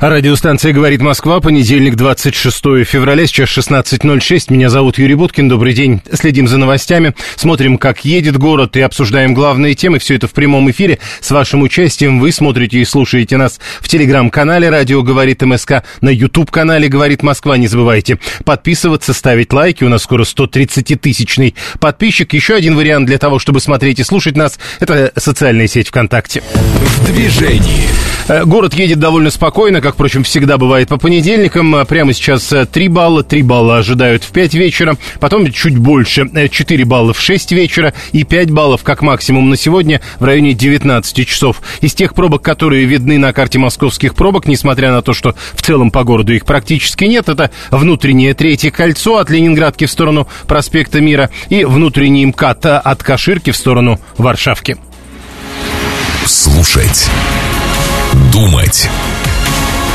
[0.00, 4.46] Радиостанция «Говорит Москва», понедельник, 26 февраля, сейчас 16.06.
[4.48, 6.00] Меня зовут Юрий Буткин, добрый день.
[6.10, 9.98] Следим за новостями, смотрим, как едет город и обсуждаем главные темы.
[9.98, 11.00] Все это в прямом эфире.
[11.20, 16.88] С вашим участием вы смотрите и слушаете нас в телеграм-канале «Радио говорит МСК», на YouTube-канале
[16.88, 17.58] «Говорит Москва».
[17.58, 19.84] Не забывайте подписываться, ставить лайки.
[19.84, 22.32] У нас скоро 130-тысячный подписчик.
[22.32, 26.42] Еще один вариант для того, чтобы смотреть и слушать нас, это социальная сеть ВКонтакте.
[26.54, 27.86] В движении.
[28.30, 31.74] Э, город едет довольно спокойно, как, впрочем, всегда бывает по понедельникам.
[31.76, 36.28] Э, прямо сейчас 3 э, балла, 3 балла ожидают в 5 вечера, потом чуть больше,
[36.50, 41.28] 4 балла в 6 вечера и 5 баллов, как максимум на сегодня, в районе 19
[41.28, 41.62] часов.
[41.80, 45.90] Из тех пробок, которые видны на карте московских пробок, несмотря на то, что в целом
[45.90, 51.30] по городу их практически нет, это внутреннее третье кольцо от Ленинградки в сторону проспекта Мира
[51.48, 54.76] и внутренний МКАД от Каширки в сторону Варшавки.
[56.26, 57.10] Слушать
[58.32, 58.88] Думать.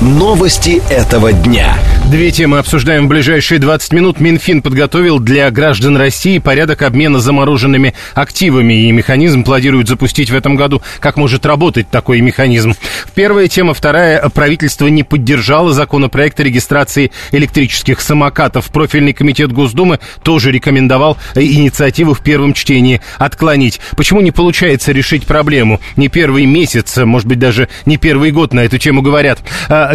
[0.00, 1.76] Новости этого дня.
[2.10, 4.18] Две темы обсуждаем в ближайшие 20 минут.
[4.18, 8.88] Минфин подготовил для граждан России порядок обмена замороженными активами.
[8.88, 10.80] И механизм планируют запустить в этом году.
[11.00, 12.74] Как может работать такой механизм?
[13.14, 13.74] Первая тема.
[13.74, 14.26] Вторая.
[14.30, 18.72] Правительство не поддержало законопроект о регистрации электрических самокатов.
[18.72, 23.80] Профильный комитет Госдумы тоже рекомендовал инициативу в первом чтении отклонить.
[23.98, 25.78] Почему не получается решить проблему?
[25.96, 29.40] Не первый месяц, может быть, даже не первый год на эту тему говорят.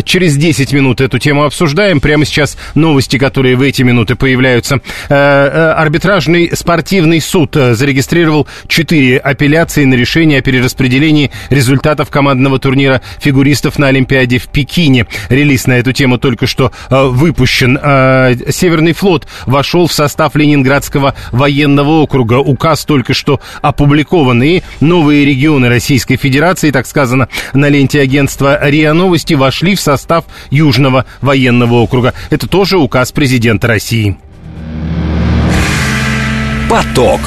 [0.03, 1.99] Через 10 минут эту тему обсуждаем.
[1.99, 4.75] Прямо сейчас новости, которые в эти минуты появляются.
[5.09, 12.59] Э, э, арбитражный спортивный суд э, зарегистрировал 4 апелляции на решение о перераспределении результатов командного
[12.59, 15.07] турнира фигуристов на Олимпиаде в Пекине.
[15.29, 17.77] Релиз на эту тему только что выпущен.
[18.51, 22.35] Северный флот вошел в состав Ленинградского военного округа.
[22.35, 24.43] Указ только что опубликован.
[24.43, 30.25] И новые регионы Российской Федерации, так сказано на ленте агентства РИА Новости, вошли в состав
[30.49, 32.13] Южного военного округа.
[32.31, 34.17] Это тоже указ президента России.
[36.69, 37.21] Поток.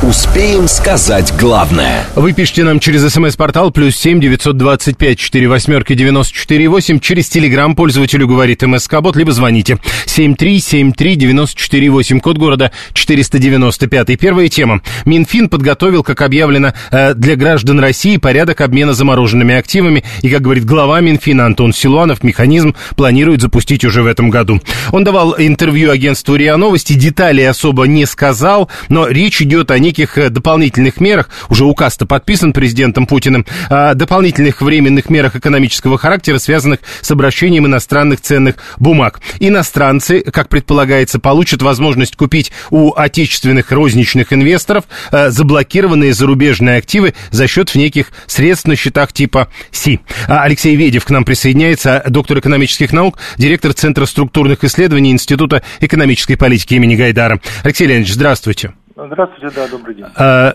[0.00, 2.06] Успеем сказать главное.
[2.14, 7.00] Вы пишите нам через смс-портал плюс семь девятьсот двадцать пять четыре восьмерки девяносто четыре восемь
[7.00, 12.38] через телеграм пользователю говорит МСК-бот, либо звоните семь три семь три девяносто четыре восемь, код
[12.38, 14.14] города четыреста девяносто пятый.
[14.14, 14.82] Первая тема.
[15.04, 20.04] Минфин подготовил, как объявлено, э, для граждан России порядок обмена замороженными активами.
[20.22, 24.60] И, как говорит глава Минфина Антон Силуанов, механизм планирует запустить уже в этом году.
[24.92, 30.18] Он давал интервью агентству РИА Новости, деталей особо не сказал, но речь идет о неких
[30.18, 36.80] э, дополнительных мерах, уже указ-то подписан президентом Путиным, о дополнительных временных мерах экономического характера, связанных
[37.00, 39.20] с обращением иностранных ценных бумаг.
[39.40, 47.48] Иностранцы, как предполагается, получат возможность купить у отечественных розничных инвесторов э, заблокированные зарубежные активы за
[47.48, 50.00] счет неких средств на счетах типа СИ.
[50.26, 56.36] А Алексей Ведев к нам присоединяется, доктор экономических наук, директор Центра структурных исследований Института экономической
[56.36, 57.40] политики имени Гайдара.
[57.64, 58.77] Алексей Леонидович, здравствуйте.
[59.06, 60.06] Здравствуйте, да, добрый день.
[60.18, 60.54] А,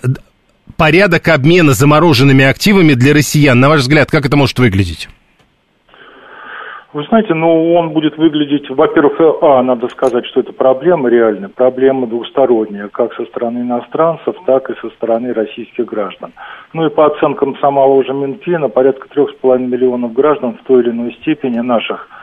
[0.77, 5.07] порядок обмена замороженными активами для россиян, на ваш взгляд, как это может выглядеть?
[6.91, 12.05] Вы знаете, ну, он будет выглядеть, во-первых, а, надо сказать, что это проблема реальная, проблема
[12.05, 16.33] двусторонняя, как со стороны иностранцев, так и со стороны российских граждан.
[16.73, 20.83] Ну и по оценкам самого уже Минфина, порядка трех с половиной миллионов граждан в той
[20.83, 22.22] или иной степени наших э,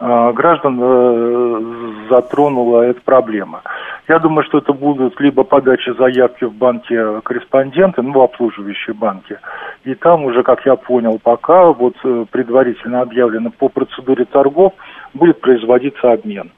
[0.00, 1.60] граждан э,
[2.08, 3.62] затронула эта проблема.
[4.08, 9.38] Я думаю, что это будут либо подача заявки в банке корреспонденты, ну, обслуживающие банки,
[9.84, 14.72] и там уже, как я понял, пока вот э, предварительно объявлено по процедуре торгов
[15.12, 16.50] будет производиться обмен.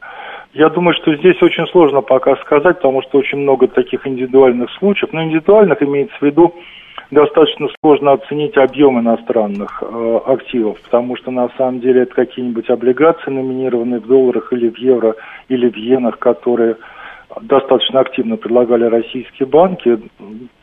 [0.52, 5.12] Я думаю, что здесь очень сложно пока сказать, потому что очень много таких индивидуальных случаев.
[5.12, 6.54] Но индивидуальных имеется в виду
[7.10, 13.30] достаточно сложно оценить объем иностранных э, активов, потому что на самом деле это какие-нибудь облигации,
[13.30, 15.14] номинированные в долларах или в евро,
[15.48, 16.76] или в иенах, которые
[17.40, 19.98] достаточно активно предлагали российские банки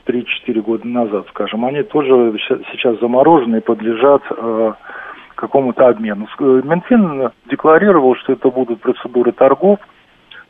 [0.05, 2.33] 3-4 года назад, скажем, они тоже
[2.71, 4.73] сейчас заморожены и подлежат э,
[5.35, 6.27] какому-то обмену.
[6.39, 9.79] Минфин декларировал, что это будут процедуры торгов,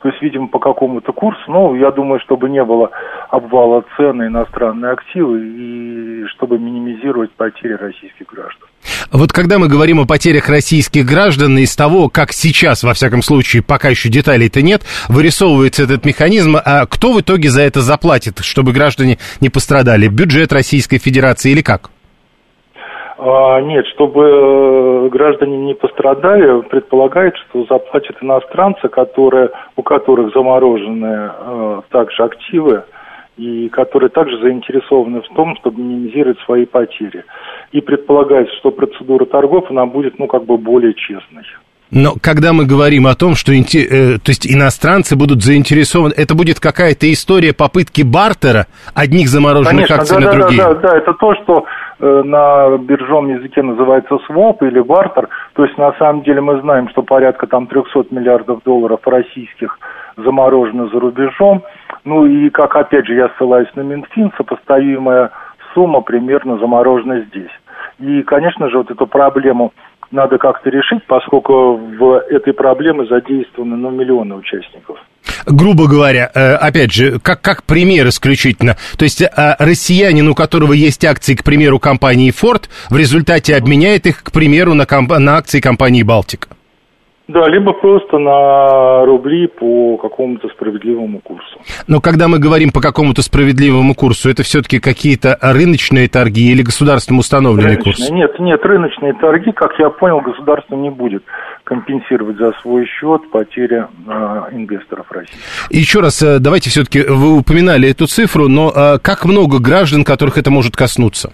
[0.01, 2.89] то есть, видимо, по какому-то курсу, ну, я думаю, чтобы не было
[3.29, 8.69] обвала цен на иностранные активы и чтобы минимизировать потери российских граждан.
[9.11, 13.61] Вот когда мы говорим о потерях российских граждан, из того, как сейчас, во всяком случае,
[13.61, 18.71] пока еще деталей-то нет, вырисовывается этот механизм, а кто в итоге за это заплатит, чтобы
[18.71, 20.07] граждане не пострадали?
[20.07, 21.91] Бюджет Российской Федерации или как?
[23.21, 31.29] А, нет, чтобы э, граждане не пострадали, предполагается, что заплатят иностранцы, которые, у которых заморожены
[31.29, 32.83] э, также активы,
[33.35, 37.25] и которые также заинтересованы в том, чтобы минимизировать свои потери.
[37.73, 41.43] И предполагается, что процедура торгов, она будет, ну, как бы более честной.
[41.91, 46.59] Но когда мы говорим о том, что э, то есть иностранцы будут заинтересованы, это будет
[46.59, 50.61] какая-то история попытки бартера одних замороженных Конечно, акций да, на да, другие.
[50.61, 51.65] Да, да, да, это то, что
[51.99, 55.29] на биржевом языке называется своп или бартер.
[55.53, 59.77] То есть на самом деле мы знаем, что порядка там 300 миллиардов долларов российских
[60.17, 61.63] заморожено за рубежом.
[62.05, 65.31] Ну и, как опять же я ссылаюсь на Минфин, сопоставимая
[65.73, 67.51] сумма примерно заморожена здесь.
[67.99, 69.73] И, конечно же, вот эту проблему
[70.11, 74.97] надо как-то решить, поскольку в этой проблеме задействованы ну, миллионы участников.
[75.45, 79.27] Грубо говоря, э, опять же, как, как пример исключительно, то есть э,
[79.59, 84.73] россиянин, у которого есть акции, к примеру, компании Ford, в результате обменяет их, к примеру,
[84.73, 86.49] на, комп- на акции компании Балтика.
[87.29, 91.59] Да, либо просто на рубли по какому-то справедливому курсу.
[91.85, 97.19] Но когда мы говорим по какому-то справедливому курсу, это все-таки какие-то рыночные торги или государством
[97.19, 97.93] установленный рыночные.
[97.93, 98.09] курс?
[98.09, 101.21] Нет, нет, рыночные торги, как я понял, государство не будет
[101.65, 105.37] компенсировать за свой счет потери э, инвесторов России.
[105.69, 110.39] Еще раз, э, давайте все-таки, вы упоминали эту цифру, но э, как много граждан, которых
[110.39, 111.31] это может коснуться?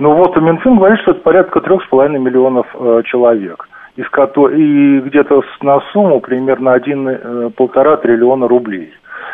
[0.00, 3.68] Ну вот, Минфин говорит, что это порядка трех с половиной миллионов э, человек
[3.98, 8.92] из которых, и где-то на сумму примерно один э, полтора триллиона рублей.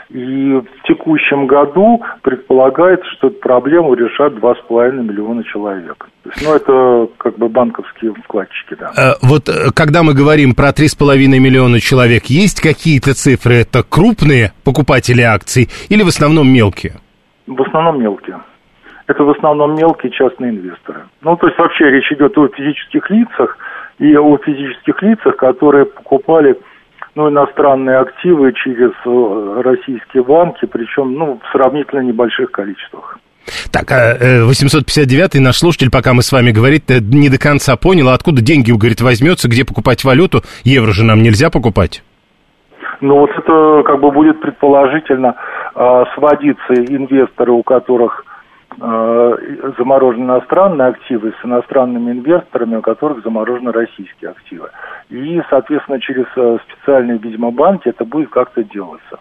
[0.09, 6.09] И в текущем году предполагается, что эту проблему решат 2,5 миллиона человек.
[6.23, 8.91] То есть, ну, это как бы банковские вкладчики, да.
[8.97, 13.57] А, вот э, когда мы говорим про 3,5 миллиона человек, есть какие-то цифры?
[13.57, 16.95] Это крупные покупатели акций или в основном мелкие?
[17.47, 18.41] В основном мелкие.
[19.07, 21.03] Это в основном мелкие частные инвесторы.
[21.21, 23.59] Ну, то есть вообще речь идет о физических лицах,
[23.99, 26.59] и о физических лицах, которые покупали
[27.15, 33.19] ну, иностранные активы через э, российские банки, причем ну, в сравнительно небольших количествах.
[33.71, 37.77] Так, 859-й а, э, наш слушатель, пока мы с вами говорит, э, не до конца
[37.77, 42.03] понял, а откуда деньги, говорит, возьмется, где покупать валюту, евро же нам нельзя покупать.
[43.01, 45.35] Ну вот это как бы будет предположительно
[46.15, 48.25] сводиться инвесторы, у которых
[48.79, 54.71] заморожены иностранные активы с иностранными инвесторами, у которых заморожены российские активы.
[55.11, 59.19] И, соответственно, через э, специальные, видимо, банки это будет как-то делаться.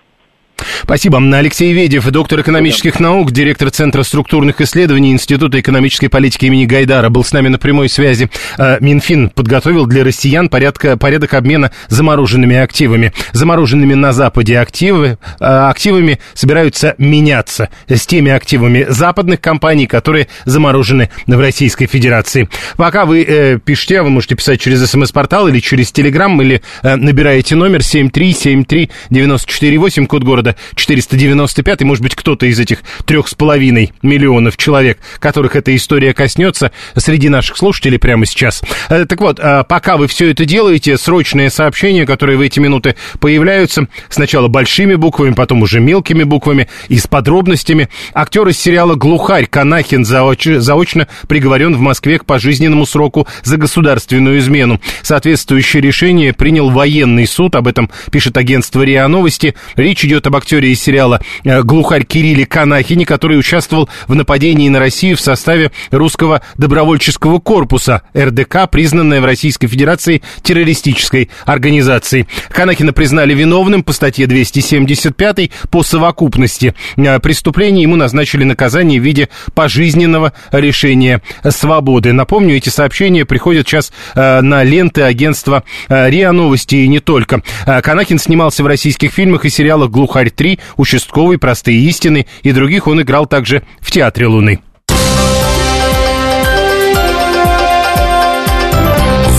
[0.83, 1.19] Спасибо.
[1.37, 7.23] Алексей Ведев, доктор экономических наук, директор Центра структурных исследований Института экономической политики имени Гайдара, был
[7.23, 8.29] с нами на прямой связи.
[8.57, 13.13] Э, Минфин подготовил для россиян порядка, порядок обмена замороженными активами.
[13.31, 21.09] Замороженными на Западе активы, э, активами собираются меняться с теми активами западных компаний, которые заморожены
[21.27, 22.49] в Российской Федерации.
[22.75, 27.55] Пока вы э, пишете, вы можете писать через смс-портал или через телеграм, или э, набираете
[27.55, 34.57] номер 7373948, код города 495, и, может быть, кто-то из этих трех с половиной миллионов
[34.57, 38.61] человек, которых эта история коснется, среди наших слушателей прямо сейчас.
[38.89, 42.95] Э, так вот, э, пока вы все это делаете, срочные сообщения, которые в эти минуты
[43.19, 47.89] появляются, сначала большими буквами, потом уже мелкими буквами и с подробностями.
[48.13, 54.39] Актер из сериала «Глухарь» Канахин заоч- заочно приговорен в Москве к пожизненному сроку за государственную
[54.39, 54.79] измену.
[55.01, 59.55] Соответствующее решение принял военный суд, об этом пишет агентство РИА Новости.
[59.75, 64.79] Речь идет об актере из сериала э, «Глухарь» Кирилле Канахине, который участвовал в нападении на
[64.79, 72.27] Россию в составе русского добровольческого корпуса РДК, признанная в Российской Федерации террористической организацией.
[72.49, 77.83] Канахина признали виновным по статье 275 по совокупности э, преступлений.
[77.83, 82.13] Ему назначили наказание в виде пожизненного решения свободы.
[82.13, 87.41] Напомню, эти сообщения приходят сейчас э, на ленты агентства РИА Новости и не только.
[87.65, 93.01] Канахин снимался в российских фильмах и сериалах «Глухарь 3», «Участковый», «Простые истины» и других он
[93.01, 94.59] играл также в Театре Луны.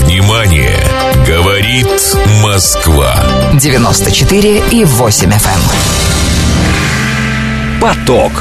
[0.01, 0.79] Внимание!
[1.27, 1.87] Говорит
[2.43, 3.15] Москва.
[3.53, 5.33] 94 и 8 FM.
[5.33, 5.41] Эм.
[7.81, 8.31] Поток.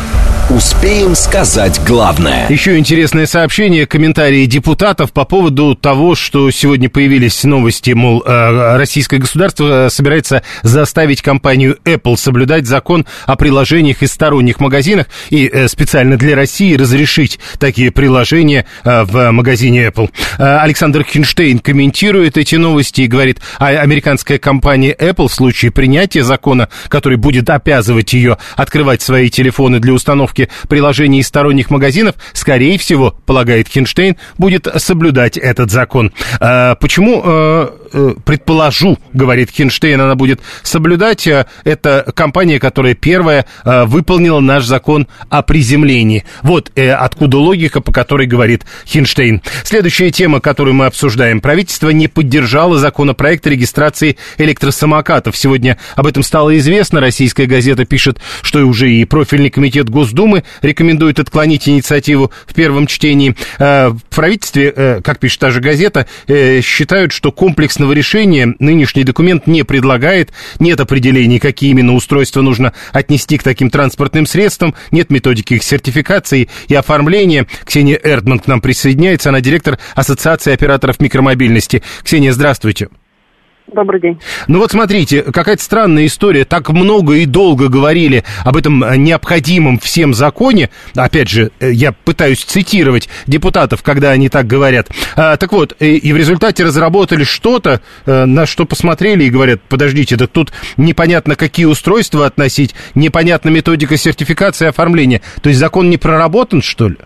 [0.50, 2.46] Успеем сказать главное.
[2.50, 9.16] Еще интересное сообщение, комментарии депутатов по поводу того, что сегодня появились новости, мол, э, российское
[9.16, 16.18] государство собирается заставить компанию Apple соблюдать закон о приложениях из сторонних магазинах и э, специально
[16.18, 20.10] для России разрешить такие приложения э, в магазине Apple.
[20.36, 26.68] Александр Хинштейн комментирует эти новости и говорит, а американская компания Apple в случае принятия закона,
[26.88, 32.78] который будет обязывать ее открывать свои телефоны для установки установки приложений из сторонних магазинов, скорее
[32.78, 36.12] всего, полагает Хинштейн, будет соблюдать этот закон.
[36.40, 41.26] А, почему, а, э, предположу, говорит Хинштейн, она будет соблюдать?
[41.28, 46.24] А, это компания, которая первая а, выполнила наш закон о приземлении.
[46.42, 49.42] Вот э, откуда логика, по которой говорит Хинштейн.
[49.62, 51.40] Следующая тема, которую мы обсуждаем.
[51.40, 55.36] Правительство не поддержало законопроект регистрации электросамокатов.
[55.36, 57.00] Сегодня об этом стало известно.
[57.00, 63.36] Российская газета пишет, что уже и профильный комитет Госдумы рекомендует отклонить инициативу в первом чтении.
[63.58, 67.32] Э, в правительстве, э, как пишет та же газета, э, считают, что
[67.84, 70.32] комплексного решения нынешний документ не предлагает.
[70.58, 74.74] Нет определений, какие именно устройства нужно отнести к таким транспортным средствам.
[74.90, 77.46] Нет методики их сертификации и оформления.
[77.64, 79.28] Ксения Эрдман к нам присоединяется.
[79.28, 81.82] Она директор Ассоциации операторов микромобильности.
[82.02, 82.88] Ксения, здравствуйте.
[83.66, 84.20] Добрый день.
[84.46, 86.44] Ну вот смотрите, какая-то странная история.
[86.44, 90.68] Так много и долго говорили об этом необходимом всем законе.
[90.94, 94.88] Опять же, э, я пытаюсь цитировать депутатов, когда они так говорят.
[95.16, 99.62] А, так вот, и, и в результате разработали что-то, э, на что посмотрели и говорят,
[99.62, 105.22] подождите, да тут непонятно, какие устройства относить, непонятна методика сертификации и оформления.
[105.42, 106.96] То есть закон не проработан, что ли?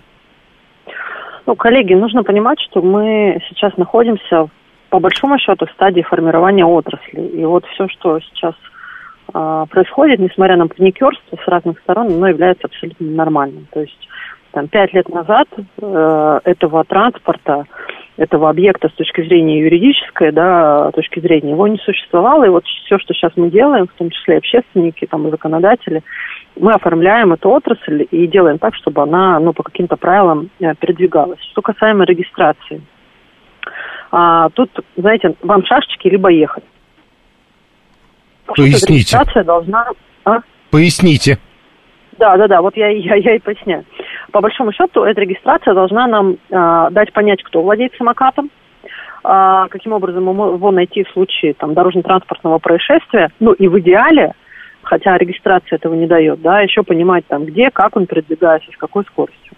[1.47, 4.49] Ну, коллеги, нужно понимать, что мы сейчас находимся
[4.91, 7.21] по большому счету в стадии формирования отрасли.
[7.21, 8.55] И вот все, что сейчас
[9.35, 13.67] э, происходит, несмотря на паникерство с разных сторон, оно является абсолютно нормальным.
[13.73, 14.09] То есть
[14.53, 17.67] там, пять лет назад э, этого транспорта,
[18.17, 22.45] этого объекта с точки зрения юридической, да, точки зрения его не существовало.
[22.45, 26.03] И вот все, что сейчас мы делаем, в том числе общественники, там, и законодатели,
[26.59, 31.41] мы оформляем эту отрасль и делаем так, чтобы она ну, по каким-то правилам э, передвигалась.
[31.53, 32.81] Что касаемо регистрации–
[34.11, 36.65] а, тут, знаете, вам шашечки либо ехать.
[38.47, 38.95] Поясните.
[38.95, 39.87] Регистрация должна...
[40.25, 40.41] А?
[40.71, 41.39] Поясните.
[42.19, 43.85] Да, да, да, вот я, я, я и поясняю.
[44.33, 48.51] По большому счету, эта регистрация должна нам а, дать понять, кто владеет самокатом,
[49.23, 53.31] а, каким образом его найти в случае там, дорожно-транспортного происшествия.
[53.41, 54.33] Ну и в идеале,
[54.83, 59.05] хотя регистрация этого не дает, да, еще понимать там, где, как он передвигается, с какой
[59.05, 59.53] скоростью.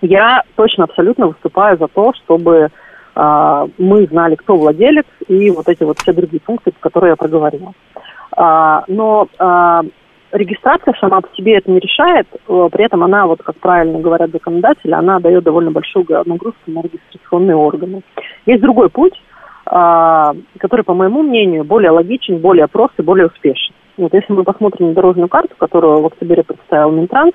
[0.00, 2.70] Я точно абсолютно выступаю за то, чтобы
[3.16, 7.72] мы знали, кто владелец, и вот эти вот все другие функции, которые я проговорила.
[8.36, 9.82] А, но а,
[10.32, 14.30] регистрация сама по себе это не решает, э, при этом она, вот как правильно говорят
[14.30, 18.02] законодатели, она дает довольно большую нагрузку на регистрационные органы.
[18.44, 19.14] Есть другой путь,
[19.64, 23.74] который, по моему мнению, более логичен, более прост и более успешен.
[23.96, 27.32] Вот если мы посмотрим на дорожную карту, которую в октябре представил Минтранс,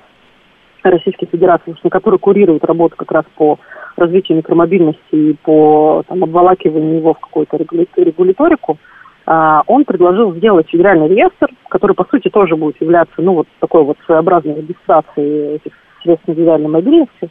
[0.82, 3.58] Российской Федерации, на которой курирует работу как раз по
[4.02, 8.78] развитию микромобильности и по там, обволакиванию его в какую-то регуляторику,
[9.24, 13.84] а, он предложил сделать федеральный реестр, который, по сути, тоже будет являться, ну, вот такой
[13.84, 17.30] вот своеобразной регистрацией этих средств индивидуальной мобильности,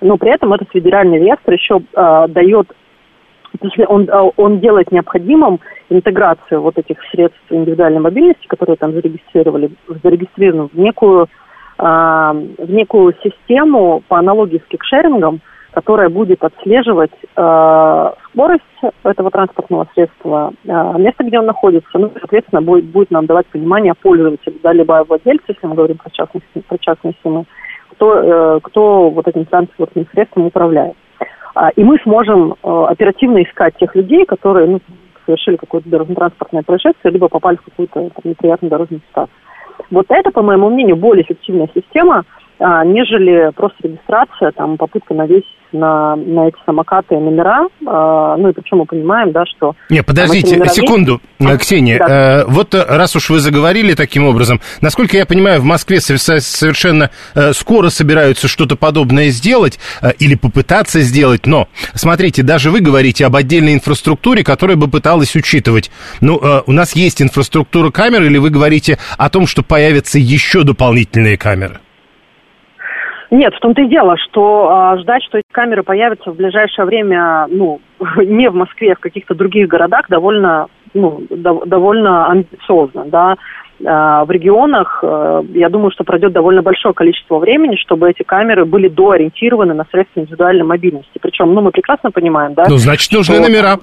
[0.00, 2.72] но при этом этот федеральный реестр еще а, дает,
[3.62, 9.70] если он, а, он делает необходимым интеграцию вот этих средств индивидуальной мобильности, которые там зарегистрировали,
[10.02, 11.28] зарегистрированы в некую,
[11.78, 15.40] а, в некую систему по аналогии с кикшерингом,
[15.72, 18.64] которая будет отслеживать э, скорость
[19.02, 23.94] этого транспортного средства, э, место, где он находится, ну, соответственно, будет, будет нам давать понимание
[23.94, 27.44] пользователя, да, либо владельца, если мы говорим про частные, про частные симы,
[27.92, 30.94] кто, э, кто вот этим транспортным средством управляет.
[31.54, 34.80] А, и мы сможем э, оперативно искать тех людей, которые ну,
[35.26, 39.34] совершили какое-то дорожно-транспортное происшествие, либо попали в какую-то там, неприятную дорожную ситуацию.
[39.90, 42.24] Вот это, по моему мнению, более эффективная система,
[42.58, 47.66] а, нежели просто регистрация, там, попытка навесить на, на эти самокаты номера.
[47.80, 49.74] Э, ну и причем мы понимаем, да, что...
[49.88, 51.60] Не, подождите, номера секунду, есть.
[51.60, 51.98] Ксения.
[51.98, 52.40] Да.
[52.40, 57.10] Э, вот э, раз уж вы заговорили таким образом, насколько я понимаю, в Москве совершенно
[57.34, 63.26] э, скоро собираются что-то подобное сделать э, или попытаться сделать, но, смотрите, даже вы говорите
[63.26, 65.90] об отдельной инфраструктуре, которая бы пыталась учитывать.
[66.20, 70.62] Ну, э, у нас есть инфраструктура камер, или вы говорите о том, что появятся еще
[70.62, 71.80] дополнительные камеры?
[73.30, 77.46] Нет, в том-то и дело, что а, ждать, что эти камеры появятся в ближайшее время,
[77.48, 77.80] ну,
[78.16, 83.36] не в Москве, а в каких-то других городах, довольно, ну, до, довольно амбициозно, да.
[83.78, 85.02] в регионах,
[85.54, 90.20] я думаю, что пройдет довольно большое количество времени, чтобы эти камеры были доориентированы на средства
[90.20, 91.18] индивидуальной мобильности.
[91.20, 92.66] Причем, ну, мы прекрасно понимаем, да?
[92.68, 93.78] Ну, значит, нужны номера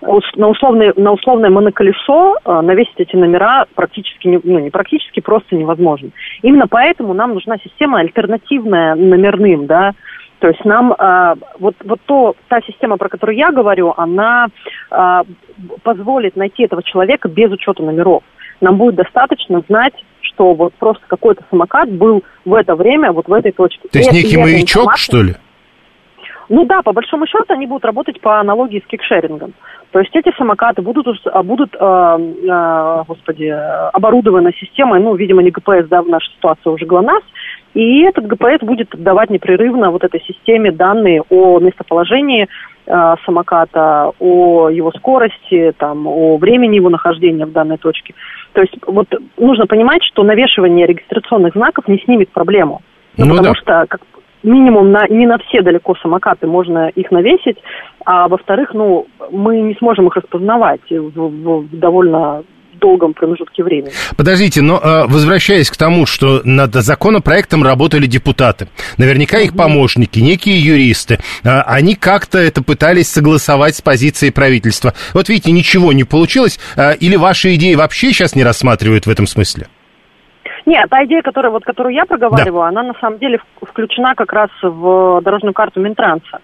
[0.00, 5.56] на условное, на условное моноколесо э, навесить эти номера практически, не, ну не практически, просто
[5.56, 6.10] невозможно.
[6.42, 9.92] Именно поэтому нам нужна система альтернативная номерным, да,
[10.38, 14.46] то есть нам э, вот, вот то, та система, про которую я говорю, она
[14.90, 15.22] э,
[15.82, 18.22] позволит найти этого человека без учета номеров.
[18.60, 23.32] Нам будет достаточно знать, что вот просто какой-то самокат был в это время вот в
[23.32, 23.88] этой точке.
[23.90, 25.34] То есть некий маячок, что ли?
[26.48, 29.52] Ну да, по большому счету они будут работать по аналогии с кикшерингом.
[29.90, 33.54] То есть эти самокаты будут, а, будут э, э, господи,
[33.92, 37.24] оборудованы системой, ну, видимо, не ГПС, да, в нашей ситуации уже ГЛОНАСС,
[37.74, 42.48] и этот ГПС будет давать непрерывно вот этой системе данные о местоположении
[42.86, 48.14] э, самоката, о его скорости, там, о времени его нахождения в данной точке.
[48.52, 52.80] То есть вот нужно понимать, что навешивание регистрационных знаков не снимет проблему.
[53.16, 53.60] Ну, ну потому да.
[53.60, 54.00] что, как,
[54.42, 57.58] минимум на, не на все далеко самокаты можно их навесить,
[58.04, 62.42] а во-вторых, ну, мы не сможем их распознавать в, в, в довольно
[62.78, 63.92] долгом промежутке времени.
[64.16, 70.58] Подождите, но э, возвращаясь к тому, что над законопроектом работали депутаты, наверняка их помощники, некие
[70.58, 74.94] юристы, э, они как-то это пытались согласовать с позицией правительства.
[75.12, 79.26] Вот видите, ничего не получилось, э, или ваши идеи вообще сейчас не рассматривают в этом
[79.26, 79.68] смысле?
[80.68, 82.68] Нет, та идея, которая, вот, которую я проговариваю, да.
[82.68, 86.40] она на самом деле включена как раз в дорожную карту Минтранса.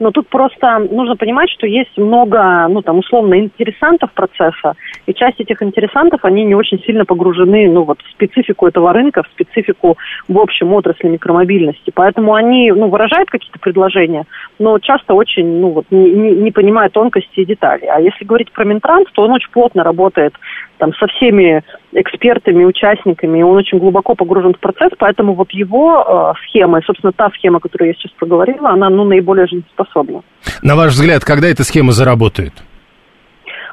[0.00, 4.74] Но тут просто нужно понимать, что есть много, ну, там, условно, интересантов процесса,
[5.06, 9.22] и часть этих интересантов, они не очень сильно погружены, ну, вот, в специфику этого рынка,
[9.22, 11.92] в специфику, в общем, отрасли микромобильности.
[11.94, 14.24] Поэтому они, ну, выражают какие-то предложения,
[14.58, 17.86] но часто очень, ну, вот, не, не, не понимают тонкости и детали.
[17.86, 20.34] А если говорить про Минтранс, то он очень плотно работает
[20.78, 26.34] там со всеми экспертами, участниками, и он очень глубоко погружен в процесс, поэтому вот его
[26.36, 30.22] э, схема, и, собственно, та схема, которую я сейчас проговорила, она, ну, наиболее жизнеспособна.
[30.62, 32.52] На ваш взгляд, когда эта схема заработает?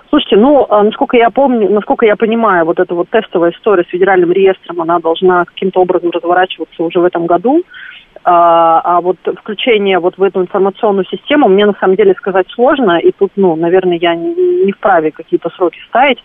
[0.09, 3.87] Слушайте, ну, а, насколько я помню, насколько я понимаю, вот эта вот тестовая история с
[3.87, 7.63] федеральным реестром, она должна каким-то образом разворачиваться уже в этом году.
[8.23, 12.97] А, а вот включение вот в эту информационную систему мне на самом деле сказать сложно,
[12.97, 14.33] и тут, ну, наверное, я не,
[14.65, 16.19] не вправе какие-то сроки ставить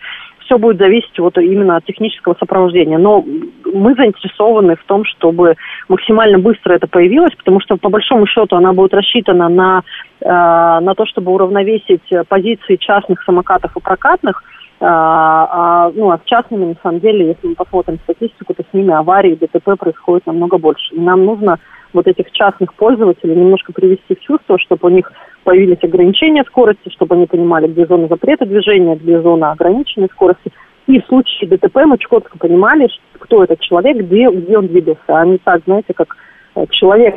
[0.50, 2.98] все будет зависеть вот именно от технического сопровождения.
[2.98, 3.24] Но
[3.72, 5.54] мы заинтересованы в том, чтобы
[5.88, 9.82] максимально быстро это появилось, потому что по большому счету она будет рассчитана на,
[10.20, 14.42] э, на то, чтобы уравновесить позиции частных самокатов и прокатных,
[14.80, 18.74] а, а, ну, а с частными, на самом деле, если мы посмотрим статистику, то с
[18.74, 20.94] ними аварии, ДТП происходит намного больше.
[20.94, 21.58] И нам нужно
[21.92, 25.12] вот этих частных пользователей немножко привести в чувство, чтобы у них
[25.50, 30.52] появились ограничения скорости, чтобы они понимали, где зона запрета движения, где зона ограниченной скорости.
[30.86, 35.26] И в случае ДТП мы четко понимали, кто этот человек, где, где он двигался, а
[35.26, 36.16] не так, знаете, как
[36.54, 37.16] э, человек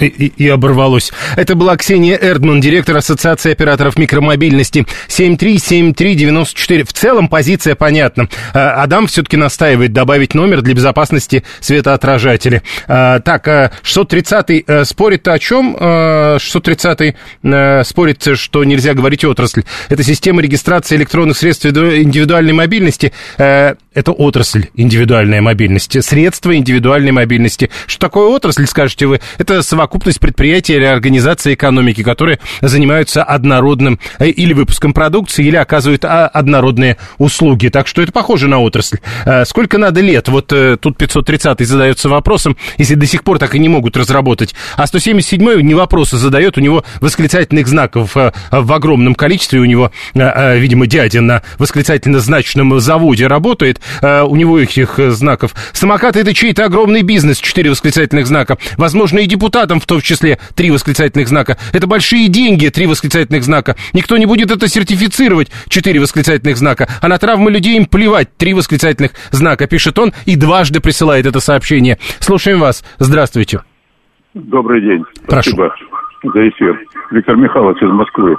[0.00, 1.12] и, и оборвалось.
[1.36, 4.86] Это была Ксения Эрдман, директор Ассоциации операторов микромобильности.
[5.08, 6.84] 737394.
[6.84, 8.28] В целом позиция понятна.
[8.52, 12.62] А, Адам все-таки настаивает добавить номер для безопасности светоотражателя.
[12.88, 15.76] А, так, 630-й а, спорит о чем?
[15.76, 17.14] 630-й
[17.84, 19.62] спорит, что нельзя говорить отрасль.
[19.88, 23.12] Это система регистрации электронных средств индивидуальной мобильности.
[23.36, 26.00] Это отрасль индивидуальной мобильности.
[26.00, 27.70] Средства индивидуальной мобильности.
[27.86, 29.20] Что такое отрасль, скажете вы?
[29.38, 36.06] Это совокупность предприятий или организаций экономики, которые занимаются однородным э, или выпуском продукции, или оказывают
[36.06, 37.68] а, однородные услуги.
[37.68, 38.98] Так что это похоже на отрасль.
[39.26, 40.28] Э, сколько надо лет?
[40.28, 44.54] Вот э, тут 530 задается вопросом, если до сих пор так и не могут разработать.
[44.76, 50.86] А 177 не вопросы задает, у него восклицательных знаков в огромном количестве, у него, видимо,
[50.86, 55.54] дядя на восклицательно-значном заводе работает, у него этих знаков.
[55.72, 58.56] Самокаты это чей-то огромный бизнес, 4 восклицательных знака.
[58.76, 61.56] Возможно, и депутат депутатам в том числе три восклицательных знака.
[61.72, 63.76] Это большие деньги, три восклицательных знака.
[63.92, 66.86] Никто не будет это сертифицировать, четыре восклицательных знака.
[67.02, 71.40] А на травмы людей им плевать, три восклицательных знака, пишет он и дважды присылает это
[71.40, 71.98] сообщение.
[72.20, 72.84] Слушаем вас.
[72.98, 73.62] Здравствуйте.
[74.34, 75.04] Добрый день.
[75.26, 75.50] Прошу.
[75.50, 75.74] Спасибо
[76.22, 76.80] за эфир.
[77.10, 78.36] Виктор Михайлович из Москвы.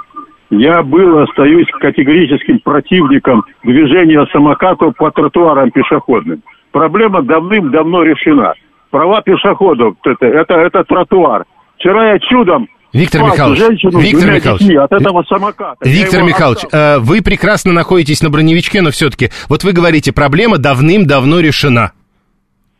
[0.50, 6.42] Я был, остаюсь категорическим противником движения самокатов по тротуарам пешеходным.
[6.70, 8.54] Проблема давным-давно решена
[8.90, 11.44] права пешеходов, это, это, это тротуар.
[11.76, 15.76] Вчера я чудом Виктор Михайлович, женщину Виктор Михайлович, от этого самоката.
[15.82, 21.40] Виктор Михайлович, э, вы прекрасно находитесь на броневичке, но все-таки, вот вы говорите, проблема давным-давно
[21.40, 21.92] решена.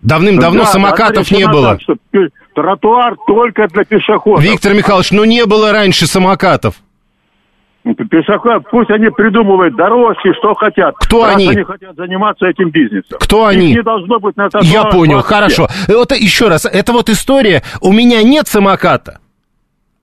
[0.00, 1.78] Давным-давно да, самокатов не было.
[1.86, 2.20] Так,
[2.54, 4.42] тротуар только для пешеходов.
[4.42, 6.76] Виктор Михайлович, ну не было раньше самокатов.
[7.94, 10.96] Пешеход, пусть они придумывают дорожки, что хотят.
[10.98, 11.48] Кто Раз они?
[11.48, 13.18] они хотят заниматься этим бизнесом.
[13.20, 13.74] Кто Их они?
[13.74, 15.34] не должно быть на Я понял, вообще.
[15.34, 15.68] хорошо.
[15.88, 19.20] Вот еще раз, это вот история, у меня нет самоката,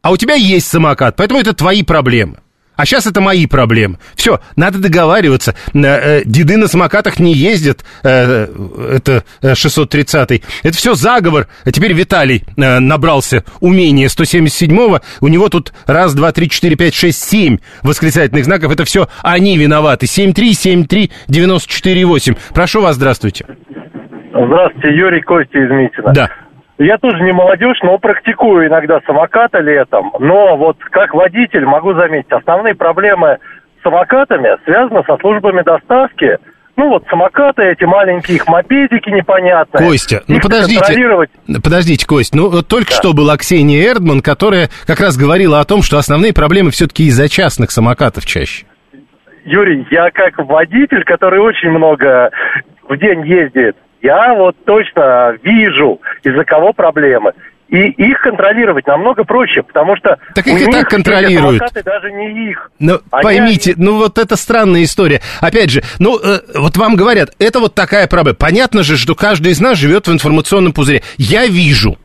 [0.02, 2.38] а у тебя есть самокат, поэтому это твои проблемы.
[2.84, 3.96] А сейчас это мои проблемы.
[4.14, 5.56] Все, надо договариваться.
[5.74, 8.46] Э, э, Деды на самокатах не ездят, э,
[8.98, 10.44] это э, 630-й.
[10.64, 11.48] Это все заговор.
[11.64, 15.00] А теперь Виталий э, набрался умения 177-го.
[15.22, 18.74] У него тут раз, два, три, четыре, пять, шесть, семь восклицательных знаков.
[18.74, 20.06] Это все они виноваты.
[20.06, 22.38] 7373948.
[22.54, 23.46] Прошу вас, здравствуйте.
[24.34, 26.12] Здравствуйте, Юрий Костя из Митина.
[26.14, 26.30] Да.
[26.84, 30.12] Я тоже не молодежь, но практикую иногда самокаты летом.
[30.20, 33.38] Но вот как водитель могу заметить, основные проблемы
[33.80, 36.38] с самокатами связаны со службами доставки.
[36.76, 39.88] Ну вот самокаты, эти маленькие их мопедики непонятные.
[39.88, 40.80] Костя, ну Их подождите.
[40.80, 41.30] контролировать
[41.64, 45.84] Подождите, Кость, ну вот только что была Ксения Эрдман, которая как раз говорила о том,
[45.84, 48.66] что основные проблемы все-таки из-за частных самокатов чаще.
[49.46, 52.32] Юрий, я как водитель, который очень много
[52.90, 57.32] в день ездит, я вот точно вижу, из-за кого проблемы.
[57.70, 61.64] И их контролировать намного проще, потому что Так у их и них так контролируют.
[61.84, 62.70] даже не их.
[62.78, 65.22] Ну, Они- поймите, ну вот это странная история.
[65.42, 68.36] Опять же, ну э, вот вам говорят, это вот такая проблема.
[68.36, 71.02] Понятно же, что каждый из нас живет в информационном пузыре.
[71.18, 71.98] Я вижу.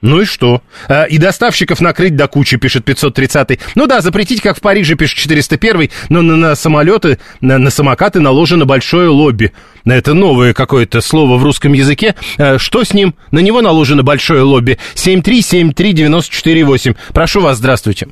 [0.00, 0.62] Ну и что?
[0.88, 5.18] А, и доставщиков накрыть до кучи, пишет 530 Ну да, запретить, как в Париже, пишет
[5.18, 9.52] 401 но на, на самолеты, на, на самокаты наложено большое лобби.
[9.84, 12.14] Это новое какое-то слово в русском языке.
[12.38, 13.16] А, что с ним?
[13.32, 14.78] На него наложено большое лобби.
[14.94, 16.94] 7373948.
[17.12, 18.06] Прошу вас, здравствуйте.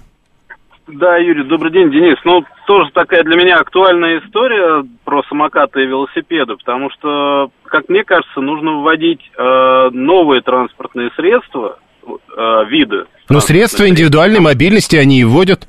[0.86, 2.16] Да, Юрий, добрый день, Денис.
[2.24, 8.04] Ну, тоже такая для меня актуальная история про самокаты и велосипеды, потому что, как мне
[8.04, 13.06] кажется, нужно вводить э, новые транспортные средства, э, виды.
[13.28, 15.66] Но средства транспортных индивидуальной мобильности они и вводят.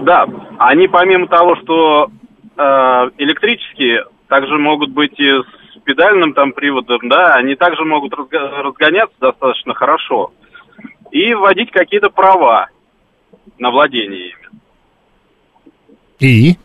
[0.00, 0.26] Да,
[0.58, 2.08] они помимо того, что
[2.56, 2.62] э,
[3.18, 9.14] электрические, также могут быть и с педальным там приводом, да, они также могут разго- разгоняться
[9.20, 10.32] достаточно хорошо
[11.12, 12.68] и вводить какие-то права
[13.58, 14.36] на владение ими.
[16.18, 16.56] И?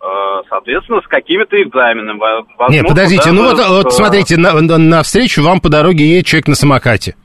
[0.00, 2.18] Э, соответственно, с какими-то экзаменами.
[2.58, 6.26] Возможно, подождите, ну вот, даже вот э, смотрите, на, на- навстречу вам по дороге едет
[6.26, 7.16] человек на самокате.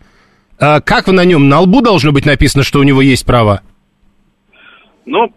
[0.59, 1.47] А как вы на нем?
[1.49, 3.61] На лбу должно быть написано, что у него есть права?
[5.05, 5.33] Ну,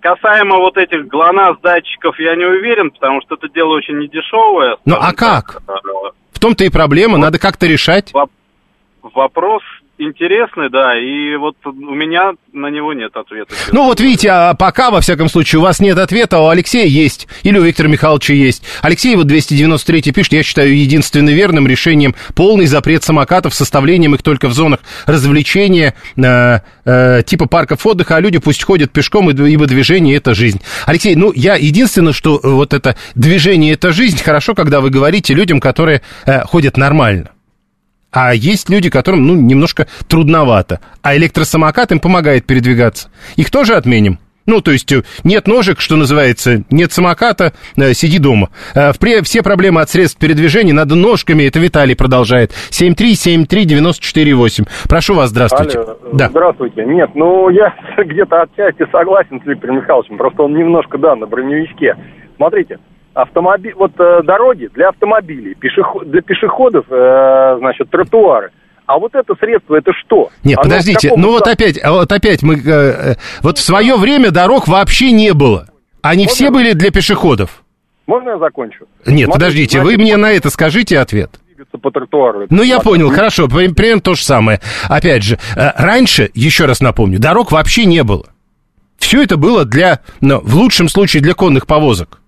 [0.00, 4.76] касаемо вот этих ГЛОНАСС датчиков, я не уверен, потому что это дело очень недешевое.
[4.84, 5.62] Ну, а как?
[5.68, 5.72] Э,
[6.32, 8.10] В том-то и проблема, надо как-то решать.
[8.12, 8.30] воп-
[9.02, 9.62] Вопрос
[10.02, 13.54] интересный, да, и вот у меня на него нет ответа.
[13.72, 16.86] Ну вот видите, а пока, во всяком случае, у вас нет ответа, а у Алексея
[16.86, 18.64] есть, или у Виктора Михайловича есть.
[18.82, 24.48] Алексей вот 293 пишет, я считаю единственно верным решением полный запрет самокатов, составлением их только
[24.48, 30.16] в зонах развлечения, э, э, типа парков отдыха, а люди пусть ходят пешком, ибо движение–
[30.18, 30.60] это жизнь.
[30.86, 35.34] Алексей, ну я единственное, что э, вот это движение– это жизнь, хорошо, когда вы говорите
[35.34, 37.30] людям, которые э, ходят нормально.
[38.12, 40.80] А есть люди, которым, ну, немножко трудновато.
[41.02, 43.10] А электросамокат им помогает передвигаться.
[43.36, 44.18] Их тоже отменим?
[44.44, 48.48] Ну, то есть, э, нет ножек, что называется, нет самоката, э, сиди дома.
[48.74, 52.50] Э, впре- все проблемы от средств передвижения надо ножками, это Виталий продолжает.
[52.70, 54.66] 7373948.
[54.88, 55.78] Прошу вас, здравствуйте.
[55.78, 56.28] Алло, Да.
[56.28, 56.84] Здравствуйте.
[56.84, 57.72] Нет, ну я
[58.04, 61.96] где-то отчасти согласен с Виктором Михайловичем, просто он немножко, да, на броневичке.
[62.36, 62.78] Смотрите,
[63.14, 68.50] автомобиль, вот э, дороги для автомобилей, пешеход, для пешеходов, э, значит, тротуары.
[68.86, 70.30] А вот это средство, это что?
[70.44, 73.96] Нет, Оно подождите, ну вот опять, а вот опять мы, э, э, вот в свое
[73.96, 75.68] время дорог вообще не было.
[76.02, 77.62] Они все были для пешеходов.
[78.06, 78.86] Можно я закончу?
[79.06, 81.30] Нет, Смотрите, подождите, вы значит, мне на это скажите ответ.
[81.46, 82.46] двигаться по тротуару.
[82.50, 84.60] Ну, я понял, хорошо, при- примерно то же самое.
[84.88, 88.26] Опять же, э, раньше, еще раз напомню, дорог вообще не было.
[88.98, 92.21] Все это было для, ну, в лучшем случае, для конных повозок.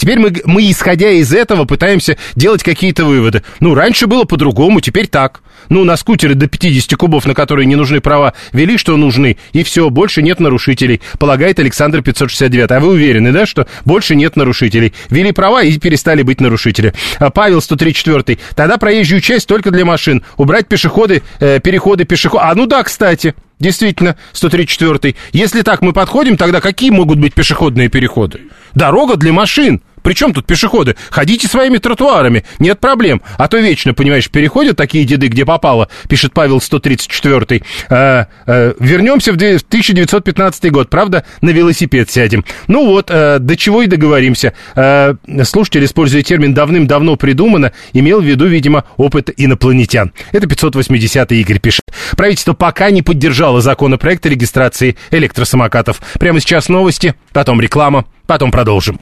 [0.00, 3.42] Теперь мы, мы, исходя из этого, пытаемся делать какие-то выводы.
[3.60, 5.42] Ну, раньше было по-другому, теперь так.
[5.68, 9.62] Ну, на скутеры до 50 кубов, на которые не нужны права, вели, что нужны, и
[9.62, 12.70] все, больше нет нарушителей, полагает Александр 569.
[12.70, 14.94] А вы уверены, да, что больше нет нарушителей?
[15.10, 16.94] Вели права и перестали быть нарушители.
[17.18, 18.38] А Павел 134.
[18.56, 20.24] Тогда проезжую часть только для машин.
[20.38, 22.46] Убрать пешеходы, э, переходы пешеходов.
[22.46, 23.34] А, ну да, кстати.
[23.60, 25.14] Действительно, 134.
[25.32, 28.40] Если так мы подходим, тогда какие могут быть пешеходные переходы?
[28.74, 29.82] Дорога для машин.
[30.10, 30.96] При чем тут пешеходы?
[31.10, 33.22] Ходите своими тротуарами, нет проблем.
[33.38, 37.62] А то вечно, понимаешь, переходят такие деды, где попало, пишет Павел 134.
[37.88, 41.24] А, а, вернемся в 1915 год, правда?
[41.42, 42.44] На велосипед сядем.
[42.66, 44.52] Ну вот, а, до чего и договоримся.
[44.74, 50.10] А, слушатель, используя термин «давным-давно придумано», имел в виду, видимо, опыт инопланетян.
[50.32, 51.84] Это 580 Игорь пишет.
[52.16, 56.02] Правительство пока не поддержало законопроект о регистрации электросамокатов.
[56.18, 58.98] Прямо сейчас новости, потом реклама, потом продолжим.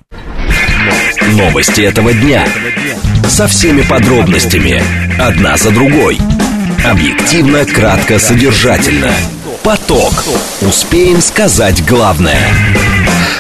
[1.37, 2.47] Новости этого дня.
[3.29, 4.83] Со всеми подробностями.
[5.21, 6.19] Одна за другой.
[6.85, 9.13] Объективно, кратко, содержательно.
[9.63, 10.25] Поток.
[10.63, 12.41] Успеем сказать главное.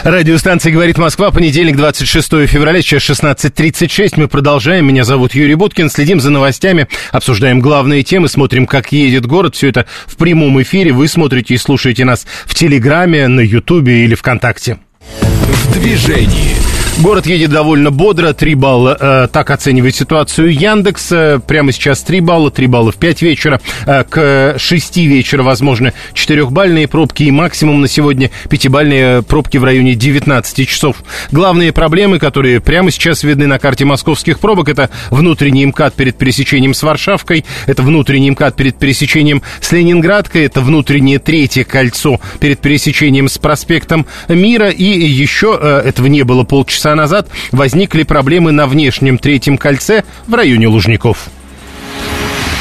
[0.05, 4.15] Радиостанция «Говорит Москва», понедельник, 26 февраля, сейчас 16.36.
[4.17, 4.87] Мы продолжаем.
[4.87, 5.89] Меня зовут Юрий Буткин.
[5.89, 9.57] Следим за новостями, обсуждаем главные темы, смотрим, как едет город.
[9.57, 10.93] Все это в прямом эфире.
[10.93, 14.79] Вы смотрите и слушаете нас в Телеграме, на Ютубе или ВКонтакте.
[15.21, 16.57] В движении.
[17.01, 21.13] Город едет довольно бодро, 3 балла, э, так оценивает ситуацию Яндекс.
[21.13, 23.61] Э, прямо сейчас 3 балла, 3 балла в 5 вечера.
[23.87, 29.95] Э, к 6 вечера, возможно, 4-бальные пробки и максимум на сегодня 5-бальные пробки в районе
[29.95, 30.97] 19 часов.
[31.31, 36.75] Главные проблемы, которые прямо сейчас видны на карте московских пробок, это внутренний МКАД перед пересечением
[36.75, 43.29] с Варшавкой, это внутренний МКАД перед пересечением с Ленинградкой, это внутреннее третье кольцо перед пересечением
[43.29, 48.67] с проспектом Мира, и еще э, этого не было полчаса часа назад возникли проблемы на
[48.67, 51.29] внешнем третьем кольце в районе Лужников.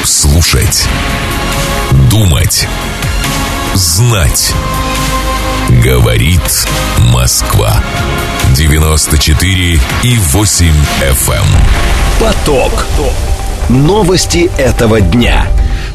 [0.04, 0.86] Слушать.
[2.10, 2.66] Думать.
[3.74, 4.52] Знать.
[5.82, 6.66] Говорит
[7.12, 7.82] Москва.
[8.54, 10.66] 94 и 8
[11.00, 11.32] FM.
[11.32, 11.44] Эм.
[12.20, 12.86] Поток.
[13.70, 15.46] Новости этого дня.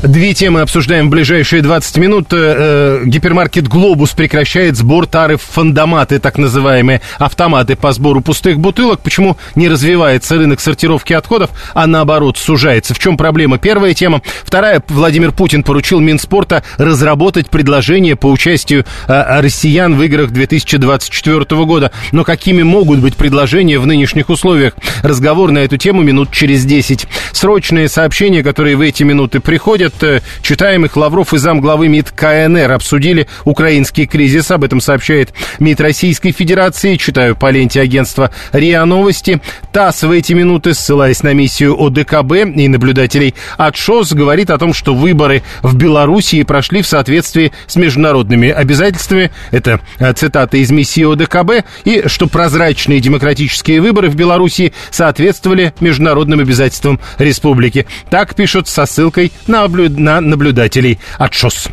[0.03, 2.33] Две темы обсуждаем в ближайшие 20 минут.
[2.33, 8.59] Э, э, гипермаркет «Глобус» прекращает сбор тары в фандоматы, так называемые автоматы по сбору пустых
[8.59, 8.99] бутылок.
[8.99, 12.93] Почему не развивается рынок сортировки отходов, а наоборот сужается?
[12.93, 13.59] В чем проблема?
[13.59, 14.21] Первая тема.
[14.43, 14.83] Вторая.
[14.89, 21.93] Владимир Путин поручил Минспорта разработать предложение по участию э, россиян в играх 2024 года.
[22.11, 24.73] Но какими могут быть предложения в нынешних условиях?
[25.01, 27.07] Разговор на эту тему минут через 10.
[27.31, 32.71] Срочные сообщения, которые в эти минуты приходят от э, читаемых Лавров и замглавы МИД КНР
[32.71, 34.49] обсудили украинский кризис.
[34.51, 36.95] Об этом сообщает МИД Российской Федерации.
[36.95, 39.41] Читаю по ленте агентства РИА Новости.
[39.71, 44.73] ТАСС в эти минуты, ссылаясь на миссию ОДКБ и наблюдателей от ШОС, говорит о том,
[44.73, 49.31] что выборы в Белоруссии прошли в соответствии с международными обязательствами.
[49.51, 51.65] Это э, цитата из миссии ОДКБ.
[51.85, 57.85] И что прозрачные демократические выборы в Белоруссии соответствовали международным обязательствам республики.
[58.09, 61.69] Так пишут со ссылкой на на наблюдателей от ШОС.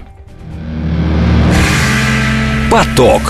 [2.71, 3.23] Поток.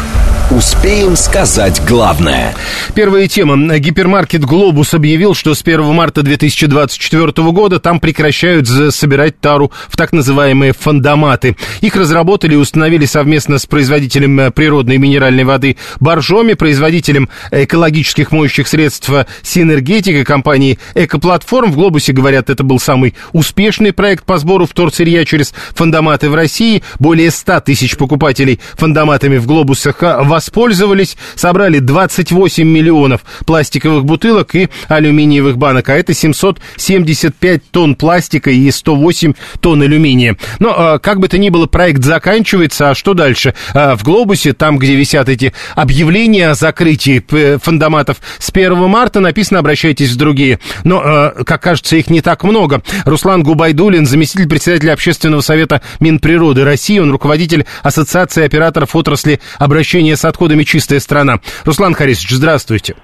[0.51, 2.57] Успеем сказать главное.
[2.97, 3.79] Первая тема.
[3.79, 10.13] Гипермаркет «Глобус» объявил, что с 1 марта 2024 года там прекращают собирать тару в так
[10.13, 11.57] называемые фандоматы.
[11.83, 18.67] Их разработали и установили совместно с производителем э, природной минеральной воды «Боржоми», производителем экологических моющих
[18.67, 19.09] средств
[19.43, 21.71] «Синергетика», компании «Экоплатформ».
[21.71, 26.83] В «Глобусе», говорят, это был самый успешный проект по сбору вторсырья через фандоматы в России.
[26.99, 30.03] Более 100 тысяч покупателей фандоматами в «Глобусах»
[30.41, 38.71] воспользовались, собрали 28 миллионов пластиковых бутылок и алюминиевых банок, а это 775 тонн пластика и
[38.71, 40.39] 108 тонн алюминия.
[40.59, 43.55] Но, а, как бы то ни было, проект заканчивается, а что дальше?
[43.75, 47.23] А, в «Глобусе», там, где висят эти объявления о закрытии
[47.59, 50.59] фандоматов с 1 марта, написано «Обращайтесь в другие».
[50.85, 52.83] Но, а, как кажется, их не так много.
[53.05, 60.25] Руслан Губайдулин, заместитель председателя Общественного совета Минприроды России, он руководитель Ассоциации операторов отрасли обращения с
[60.31, 61.41] отходами «Чистая страна».
[61.65, 62.97] Руслан Харисович, здравствуйте.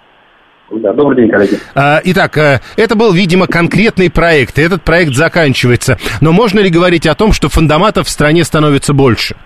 [0.70, 1.56] Да, добрый день, коллеги.
[1.74, 5.96] А, итак, э, это был, видимо, конкретный проект, и этот проект заканчивается.
[6.20, 9.36] Но можно ли говорить о том, что фандоматов в стране становится больше?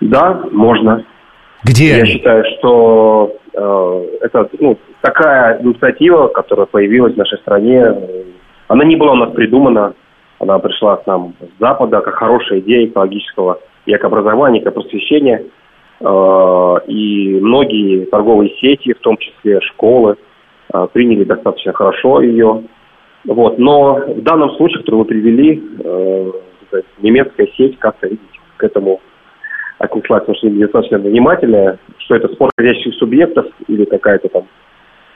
[0.00, 1.04] Да, можно.
[1.62, 1.98] Где?
[1.98, 7.84] Я считаю, что э, это ну, такая инициатива, которая появилась в нашей стране,
[8.68, 9.94] она не была у нас придумана,
[10.40, 15.38] она пришла к нам с Запада как хорошая идея экологического и экообразования, экопросвещения.
[15.38, 15.44] Э,
[16.00, 20.16] и многие торговые сети, в том числе школы,
[20.72, 22.64] э, приняли достаточно хорошо ее.
[23.24, 23.58] Вот.
[23.58, 26.32] Но в данном случае, который вы привели, э,
[27.00, 28.08] немецкая сеть как-то,
[28.56, 29.00] к этому
[29.78, 34.44] отнеслась очень достаточно внимательно, что это спор хозяйственных субъектов или какая-то там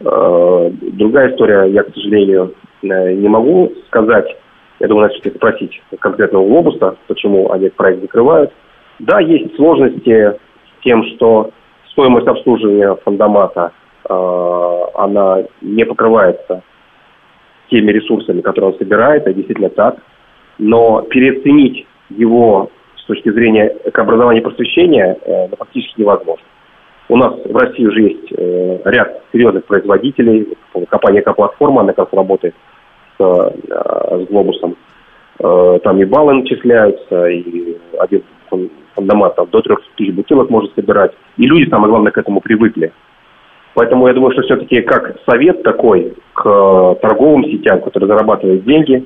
[0.01, 4.27] э, другая история, я, к сожалению, не могу сказать.
[4.81, 8.51] Я думаю, надо все-таки спросить конкретного глобуса, почему они этот проект закрывают.
[8.99, 10.35] Да, есть сложности
[10.83, 11.51] тем, что
[11.90, 13.73] стоимость обслуживания фандомата,
[14.09, 16.62] э, она не покрывается
[17.71, 19.97] теми ресурсами, которые он собирает, это действительно так.
[20.59, 26.45] Но переоценить его с точки зрения экообразования и просвещения э, ну, практически невозможно.
[27.09, 30.57] У нас в России уже есть э, ряд серьезных производителей.
[30.88, 32.55] Компания «Экоплатформа», она как работает
[33.19, 34.77] с, э, с «Глобусом».
[35.40, 38.23] Э, там и баллы начисляются, и один
[39.00, 41.12] фандомат там, до трех тысяч бутылок может собирать.
[41.36, 42.92] И люди, самое главное, к этому привыкли.
[43.74, 49.04] Поэтому я думаю, что все-таки как совет такой к э, торговым сетям, которые зарабатывают деньги,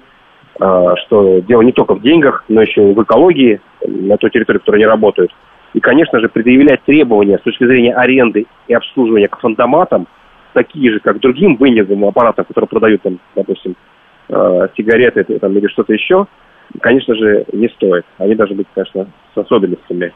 [0.61, 4.59] э, что дело не только в деньгах, но еще и в экологии на той территории,
[4.59, 5.31] в которой они работают.
[5.75, 10.07] И, конечно же, предъявлять требования с точки зрения аренды и обслуживания к фандоматам,
[10.55, 13.77] такие же, как другим вынесенным аппаратам, которые продают, там, допустим,
[14.29, 16.27] э, сигареты там, или что-то еще,
[16.81, 18.05] конечно же, не стоит.
[18.19, 20.13] Они должны быть, конечно, с особенностями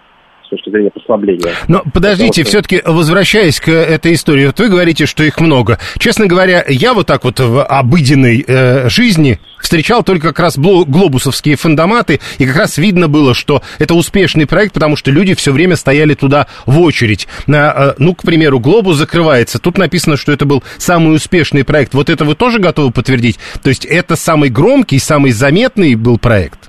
[0.48, 1.52] с точки зрения послабления.
[1.68, 2.50] Но подождите, что...
[2.50, 5.78] все-таки возвращаясь к этой истории, вот вы говорите, что их много.
[5.98, 11.56] Честно говоря, я вот так вот в обыденной э, жизни встречал только как раз глобусовские
[11.56, 15.76] фандоматы, и как раз видно было, что это успешный проект, потому что люди все время
[15.76, 17.28] стояли туда в очередь.
[17.46, 21.92] На, э, ну, к примеру, глобус закрывается, тут написано, что это был самый успешный проект.
[21.94, 23.38] Вот это вы тоже готовы подтвердить?
[23.62, 26.67] То есть это самый громкий, самый заметный был проект?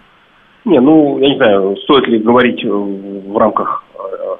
[0.69, 4.35] Не, ну, я не знаю, стоит ли говорить в рамках э,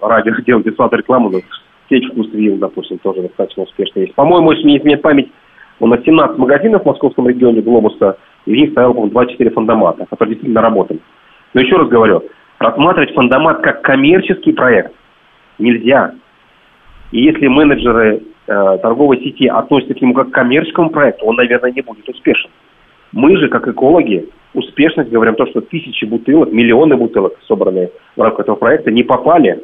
[0.00, 1.40] радио делать бесплатную рекламу, но
[1.88, 4.14] сеть «Вкус Вилл», допустим, тоже достаточно успешно есть.
[4.14, 5.32] По-моему, если не изменяет память,
[5.80, 8.16] у нас 17 магазинов в московском регионе «Глобуса»,
[8.46, 11.00] и в них стояло, по-моему, 24 фандомата, которые действительно работали.
[11.52, 12.22] Но еще раз говорю,
[12.60, 14.92] рассматривать фандомат как коммерческий проект
[15.58, 16.14] нельзя.
[17.10, 21.72] И если менеджеры э, торговой сети относятся к нему как к коммерческому проекту, он, наверное,
[21.72, 22.50] не будет успешен.
[23.10, 28.40] Мы же, как экологи, успешность говорим то, что тысячи бутылок, миллионы бутылок, собранные в рамках
[28.40, 29.62] этого проекта, не попали,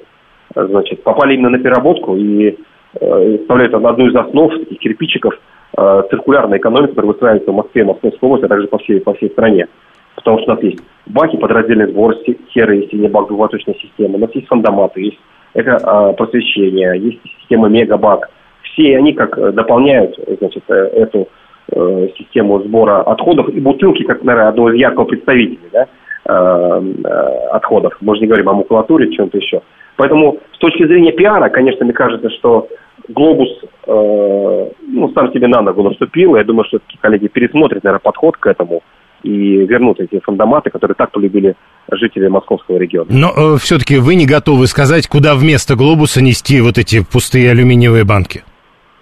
[0.55, 2.57] э, значит, попали именно на переработку и
[3.01, 5.35] э, составляют одну из основ таких кирпичиков
[5.77, 9.31] э, циркулярной экономики, которая выстраивается в Москве, Московской области, а также по всей, по всей
[9.31, 9.69] стране.
[10.17, 12.15] Потому что у нас есть баки, подраздельный сбор,
[12.53, 15.19] серые и синие бак, двухваточная система, у нас есть фандоматы, есть
[15.55, 18.31] это э, просвещение, есть система мегабак.
[18.63, 21.29] Все они как дополняют значит, эту
[21.71, 25.87] э, систему сбора отходов и бутылки, как, наверное, одного из яркого представителя да,
[26.27, 27.09] э, э,
[27.53, 27.97] отходов.
[28.01, 29.63] Мы же не говорим о макулатуре, чем-то еще.
[29.97, 32.69] Поэтому с точки зрения пиара, конечно, мне кажется, что
[33.09, 33.49] Глобус
[33.87, 36.37] ну, сам себе на ногу наступил.
[36.37, 38.83] Я думаю, что коллеги пересмотрят, наверное, подход к этому
[39.23, 41.57] и вернут эти фандоматы, которые так полюбили
[41.91, 43.07] жители московского региона.
[43.11, 48.05] Но э, все-таки вы не готовы сказать, куда вместо глобуса нести вот эти пустые алюминиевые
[48.05, 48.45] банки?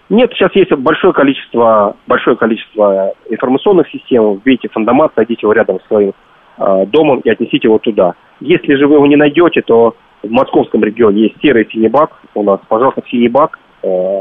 [0.09, 4.35] Нет, сейчас есть большое количество, большое количество информационных систем.
[4.35, 6.13] Вбейте фандомат, найдите его рядом с своим
[6.59, 8.15] э, домом и отнесите его туда.
[8.41, 12.43] Если же вы его не найдете, то в московском регионе есть серый синий бак у
[12.45, 12.61] нас.
[12.69, 13.59] Пожалуйста, синий бак.
[13.83, 14.21] Э,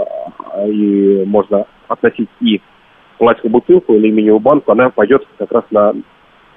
[0.68, 2.62] и можно относить и
[3.18, 4.72] пластиковую бутылку или алюминиевую банку.
[4.72, 5.94] Она пойдет как раз на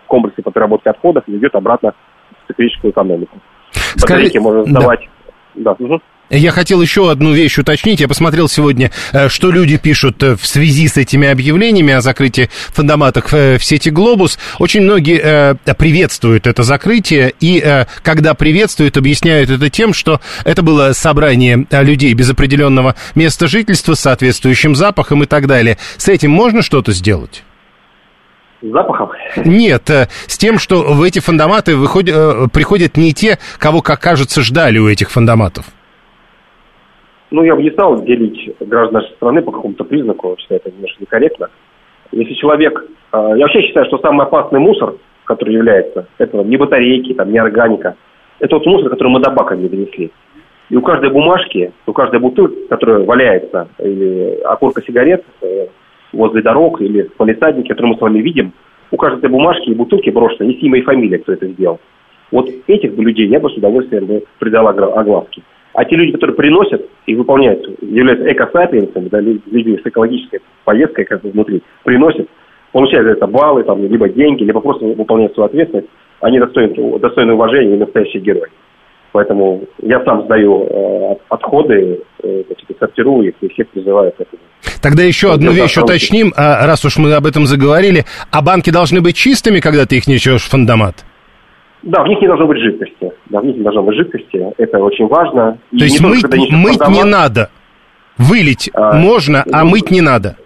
[0.07, 1.95] комплексе по переработке отходов и идет обратно
[2.45, 3.39] в циклическую экономику.
[4.01, 5.09] Батарейки можно сдавать.
[5.55, 5.77] Да.
[5.77, 5.85] Да.
[5.85, 6.01] Угу.
[6.31, 8.01] Я хотел еще одну вещь уточнить.
[8.01, 12.51] Я посмотрел сегодня, э, что люди пишут э, в связи с этими объявлениями о закрытии
[12.69, 14.39] фандоматок э, в сети «Глобус».
[14.59, 21.67] Очень многие приветствуют это закрытие, и когда приветствуют, объясняют это тем, что это было собрание
[21.71, 25.79] людей без определенного места жительства с соответствующим запахом и так далее.
[25.97, 27.43] С этим можно что-то сделать?
[28.63, 29.11] запахом?
[29.37, 29.89] Нет,
[30.27, 34.89] с тем, что в эти фандоматы выходят, приходят не те, кого, как кажется, ждали у
[34.89, 35.67] этих фандоматов.
[37.31, 40.97] Ну, я бы не стал делить граждан нашей страны по какому-то признаку, считаю, это немножко
[41.01, 41.51] некорректно.
[42.13, 42.85] Если человек...
[43.13, 47.39] Э, я вообще считаю, что самый опасный мусор, который является, это не батарейки, там, не
[47.39, 47.97] органика,
[48.41, 50.11] это вот мусор, который мы до бака не донесли.
[50.71, 55.67] И у каждой бумажки, у каждой бутылки, которая валяется, или окурка сигарет э,
[56.13, 57.17] возле дорог, или в
[57.69, 58.53] который мы с вами видим,
[58.91, 61.79] у каждой этой бумажки и бутылки брошено есть имя и фамилия, кто это сделал.
[62.31, 65.43] Вот этих бы людей я бы с удовольствием бы придал огласке.
[65.75, 71.23] А те люди, которые приносят и выполняют, являются экосапиенсами, да, людьми с экологической поездкой как
[71.23, 72.29] бы внутри, приносят,
[72.73, 75.89] получают за это баллы, там, либо деньги, либо просто выполняют свою ответственность,
[76.21, 78.49] они достойны, достойны уважения и настоящие герои.
[79.13, 84.43] Поэтому я сам сдаю э, отходы, э, значит, сортирую их и всех призываю к этому.
[84.83, 88.05] Тогда еще одну вещь уточним, а, раз уж мы об этом заговорили.
[88.31, 91.05] А банки должны быть чистыми, когда ты их несешь в фандомат?
[91.83, 93.13] Да, в них не должно быть жидкости.
[93.27, 94.53] Да, в них не должно быть жидкости.
[94.59, 95.59] Это очень важно.
[95.71, 97.51] То есть мыть, только, мыть не надо.
[98.17, 100.37] Вылить а, можно, а ну, мыть не надо.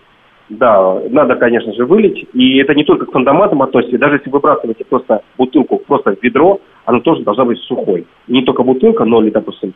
[0.51, 2.27] Да, надо, конечно же, вылить.
[2.35, 3.99] И это не только к фандоматам относится.
[3.99, 8.07] Даже если выбрасываете просто бутылку просто в ведро, она тоже должна быть сухой.
[8.27, 9.73] И не только бутылка, но, или, допустим,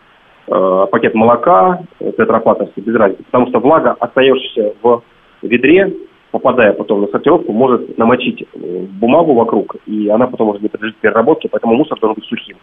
[0.49, 3.25] э, пакет молока, тетрапаковский, без разницы.
[3.25, 5.03] Потому что влага, остающаяся в
[5.41, 5.95] ведре,
[6.31, 10.97] попадая потом на сортировку, может намочить э, бумагу вокруг, и она потом может не подлежит
[10.97, 12.57] переработке, поэтому мусор должен быть сухим.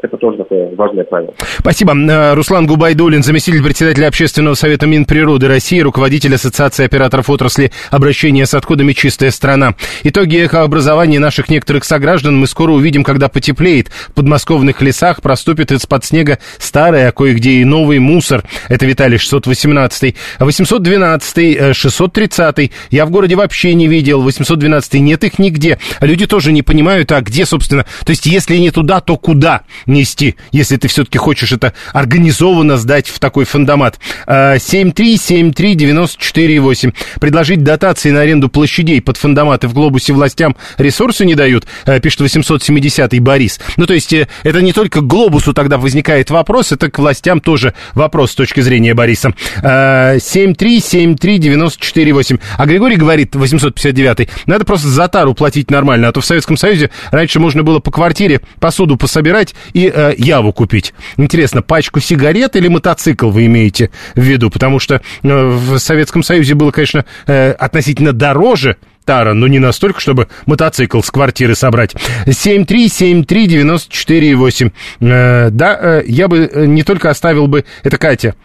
[0.00, 1.34] Это тоже такое важное правило.
[1.58, 1.94] Спасибо.
[1.94, 8.54] Э, Руслан Губайдулин, заместитель председателя Общественного совета Минприроды России, руководитель Ассоциации операторов отрасли обращения с
[8.54, 9.74] отходами «Чистая страна».
[10.02, 13.88] Итоги экообразования наших некоторых сограждан мы скоро увидим, когда потеплеет.
[13.88, 18.44] В подмосковных лесах проступит из-под снега старый, а кое-где и новый мусор.
[18.68, 20.16] Это Виталий 618.
[20.38, 22.70] 812, 630.
[22.90, 24.22] Я в городе вообще не видел.
[24.22, 24.94] 812.
[24.94, 25.78] Нет их нигде.
[26.00, 27.84] Люди тоже не понимают, а где, собственно.
[28.04, 29.62] То есть, если не туда, то куда?
[29.86, 33.98] Нести, если ты все-таки хочешь это организованно сдать в такой фондомат.
[34.26, 36.94] 7373948.
[37.20, 42.20] Предложить дотации на аренду площадей под фондоматы в глобусе властям ресурсы не дают, а, пишет
[42.20, 43.60] 870-й Борис.
[43.76, 47.40] Ну, то есть, э, это не только к глобусу тогда возникает вопрос, это к властям
[47.40, 49.32] тоже вопрос с точки зрения Бориса.
[49.62, 52.40] 7373948.
[52.56, 56.90] А Григорий говорит, 859-й, надо просто за тару платить нормально, а то в Советском Союзе
[57.10, 60.94] раньше можно было по квартире посуду пособирать и э, яву купить.
[61.16, 64.50] Интересно, пачку сигарет или мотоцикл вы имеете в виду?
[64.50, 70.00] Потому что э, в Советском Союзе было, конечно, э, относительно дороже Тара, но не настолько,
[70.00, 71.96] чтобы мотоцикл с квартиры собрать.
[72.26, 74.70] 7373948.
[75.00, 77.64] Э, да, э, я бы э, не только оставил бы...
[77.82, 78.36] Это Катя.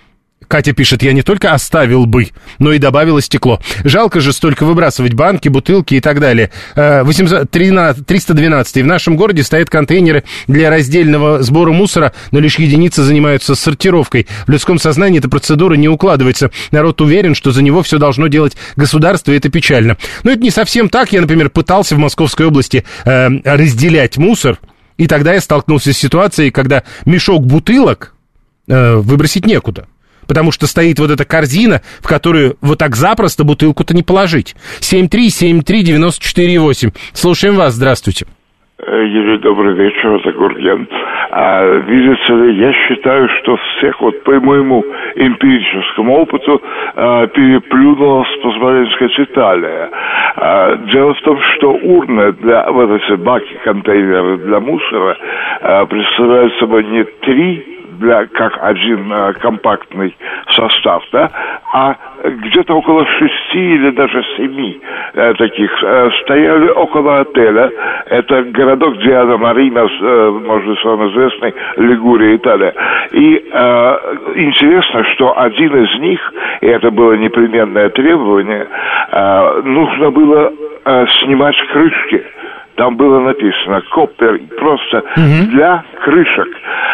[0.47, 2.29] Катя пишет, я не только оставил бы,
[2.59, 3.59] но и добавила стекло.
[3.83, 6.51] Жалко же столько выбрасывать банки, бутылки и так далее.
[6.75, 8.77] 813, 312.
[8.77, 14.27] В нашем городе стоят контейнеры для раздельного сбора мусора, но лишь единицы занимаются сортировкой.
[14.45, 16.51] В людском сознании эта процедура не укладывается.
[16.71, 19.97] Народ уверен, что за него все должно делать государство, и это печально.
[20.23, 21.11] Но это не совсем так.
[21.11, 24.59] Я, например, пытался в Московской области э, разделять мусор,
[24.97, 28.15] и тогда я столкнулся с ситуацией, когда мешок бутылок
[28.67, 29.87] э, выбросить некуда
[30.27, 34.55] потому что стоит вот эта корзина, в которую вот так запросто бутылку-то не положить.
[34.81, 36.93] 7373948.
[37.13, 38.25] Слушаем вас, здравствуйте.
[38.79, 40.87] Э, Юрий, добрый вечер, это Гурген.
[41.31, 46.61] А, видите ли, я считаю, что всех, вот по моему эмпирическому опыту,
[46.95, 49.89] а, переплюнула, с позволения сказать, Италия.
[50.35, 55.17] А, дело в том, что урны для, вот эти баки, контейнеры для мусора
[55.61, 60.15] а, представляют собой не три для, как один э, компактный
[60.55, 61.31] состав, да,
[61.73, 64.79] а где-то около шести или даже семи
[65.13, 67.71] э, таких э, стояли около отеля.
[68.07, 72.73] Это городок Диана Марина, э, может вам известный, Лигурия, Италия.
[73.11, 73.97] И э,
[74.35, 78.67] интересно, что один из них, и это было непременное требование,
[79.11, 80.53] э, нужно было
[80.85, 82.23] э, снимать крышки
[82.77, 85.51] там было написано «Коппер» просто угу.
[85.51, 86.47] для крышек.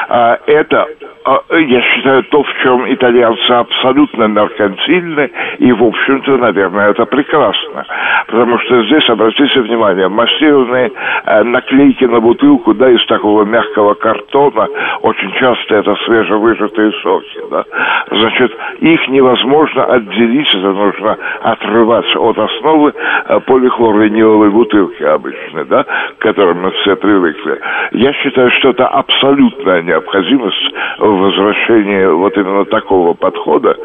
[0.07, 0.87] А, это,
[1.25, 7.85] я считаю, то, в чем итальянцы абсолютно меркантильны, и, в общем-то, наверное, это прекрасно.
[8.27, 10.91] Потому что здесь, обратите внимание, массированные
[11.25, 14.67] а, наклейки на бутылку, да, из такого мягкого картона,
[15.01, 17.63] очень часто это свежевыжатые соки, да.
[18.11, 22.93] Значит, их невозможно отделить, это нужно отрывать от основы
[23.25, 27.59] а, полихлорвиниловой бутылки обычно, да, к которым мы все привыкли.
[27.91, 30.73] Я считаю, что это абсолютная необходимость
[31.13, 33.75] в возвращении вот именно такого подхода.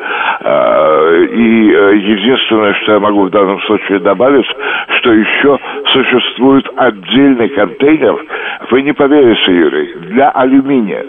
[0.41, 4.47] А, и э, единственное, что я могу в данном случае добавить,
[4.99, 5.59] что еще
[5.93, 8.25] существует отдельный контейнер,
[8.71, 11.05] вы не поверите, Юрий, для алюминия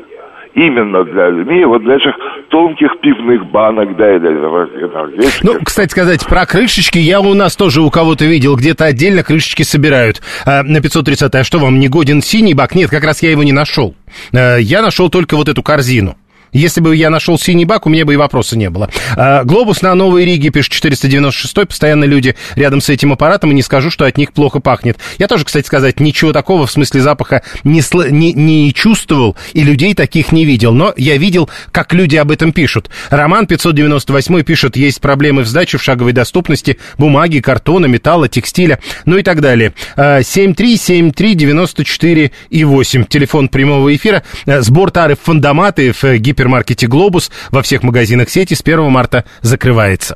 [0.53, 2.13] именно для алюминия, вот для этих
[2.49, 5.43] тонких пивных банок, да, или энергетиков.
[5.43, 9.63] Ну, кстати сказать, про крышечки я у нас тоже у кого-то видел, где-то отдельно крышечки
[9.63, 12.75] собирают а, на 530 А что вам, не годен синий бак?
[12.75, 13.95] Нет, как раз я его не нашел.
[14.33, 16.15] А, я нашел только вот эту корзину.
[16.51, 18.89] Если бы я нашел синий бак, у меня бы и вопроса не было.
[19.15, 23.61] А, глобус на Новой Риге, пишет 496 постоянно люди рядом с этим аппаратом, и не
[23.61, 24.97] скажу, что от них плохо пахнет.
[25.17, 29.63] Я тоже, кстати сказать, ничего такого в смысле запаха не, сл- не, не чувствовал, и
[29.63, 30.73] людей таких не видел.
[30.73, 32.89] Но я видел, как люди об этом пишут.
[33.09, 39.17] Роман 598 пишет, есть проблемы в сдаче, в шаговой доступности бумаги, картона, металла, текстиля, ну
[39.17, 39.73] и так далее.
[39.97, 43.05] 7373948 и 8.
[43.05, 44.23] Телефон прямого эфира.
[44.45, 49.25] А, сбор тары фандоматы, в гип гипермаркете «Глобус» во всех магазинах сети с 1 марта
[49.41, 50.15] закрывается.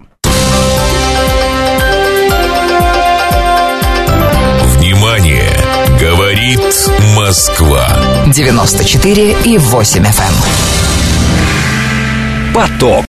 [4.78, 5.52] Внимание!
[6.00, 6.62] Говорит
[7.16, 7.86] Москва.
[8.28, 10.24] 94 и 8 FM.
[12.50, 12.54] Эм.
[12.54, 13.06] Поток.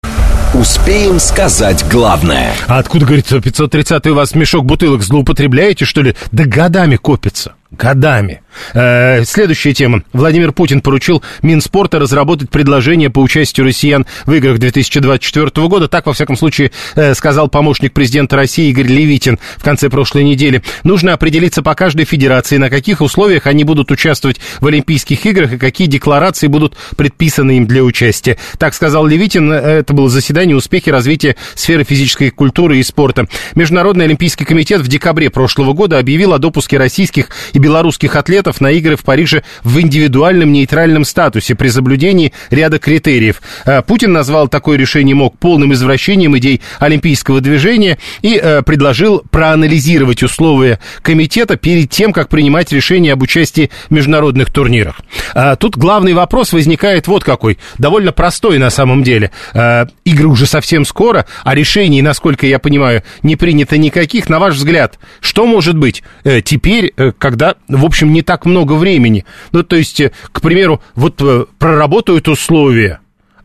[0.55, 2.55] Успеем сказать главное.
[2.67, 6.15] А откуда, говорится, 530 у вас мешок бутылок злоупотребляете, что ли?
[6.31, 8.41] Да годами копится годами.
[8.73, 10.03] Э, следующая тема.
[10.13, 15.87] Владимир Путин поручил Минспорта разработать предложение по участию россиян в играх 2024 года.
[15.87, 20.61] Так, во всяком случае, э, сказал помощник президента России Игорь Левитин в конце прошлой недели.
[20.83, 25.57] Нужно определиться по каждой федерации, на каких условиях они будут участвовать в Олимпийских играх и
[25.57, 28.37] какие декларации будут предписаны им для участия.
[28.59, 29.51] Так сказал Левитин.
[29.51, 33.27] Это было заседание успехи развития сферы физической культуры и спорта.
[33.55, 38.71] Международный Олимпийский комитет в декабре прошлого года объявил о допуске российских и белорусских атлетов на
[38.71, 43.41] игры в Париже в индивидуальном нейтральном статусе при соблюдении ряда критериев.
[43.65, 50.23] Э, Путин назвал такое решение МОК полным извращением идей олимпийского движения и э, предложил проанализировать
[50.23, 54.99] условия комитета перед тем, как принимать решение об участии в международных турнирах.
[55.33, 59.31] А Тут главный вопрос возникает вот какой, довольно простой на самом деле.
[59.53, 64.27] Э, Игры уже совсем скоро, а решений, насколько я понимаю, не принято никаких.
[64.27, 66.03] На ваш взгляд, что может быть
[66.43, 69.25] теперь, когда в общем, не так много времени.
[69.51, 72.99] Ну, то есть, э, к примеру, вот э, проработают условия,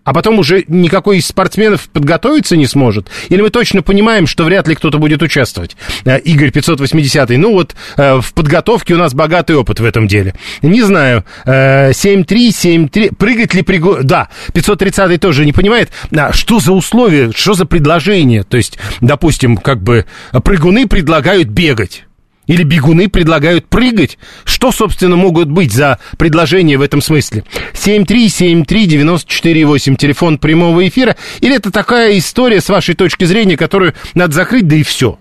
[0.05, 3.09] а потом уже никакой из спортсменов подготовиться не сможет?
[3.29, 5.77] Или мы точно понимаем, что вряд ли кто-то будет участвовать?
[6.05, 10.35] Э, Игорь 580 ну вот в подготовке у нас богатый опыт в этом деле.
[10.63, 13.99] Не знаю, 7-3, 7-3, прыгать ли пригу...
[14.03, 18.45] Да, 530 тоже не понимает, а что за условия, что за предложение?
[18.45, 20.07] То есть, допустим, как бы
[20.43, 22.08] прыгуны предлагают бегать.
[22.49, 24.19] Или бегуны предлагают прыгать?
[24.45, 27.45] Что, собственно, могут быть за предложения в этом смысле?
[27.75, 31.15] 7373948, телефон прямого эфира.
[31.41, 35.21] Или это такая история, с вашей точки зрения, которую надо закрыть, да и все?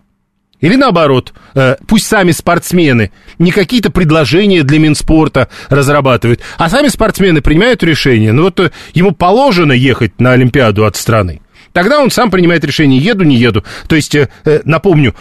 [0.61, 7.41] Или наоборот, э, пусть сами спортсмены не какие-то предложения для Минспорта разрабатывают, а сами спортсмены
[7.41, 8.31] принимают решение.
[8.31, 11.41] Ну вот э, ему положено ехать на Олимпиаду от страны.
[11.73, 13.63] Тогда он сам принимает решение, еду, не еду.
[13.87, 14.29] То есть, э,
[14.63, 15.13] напомню,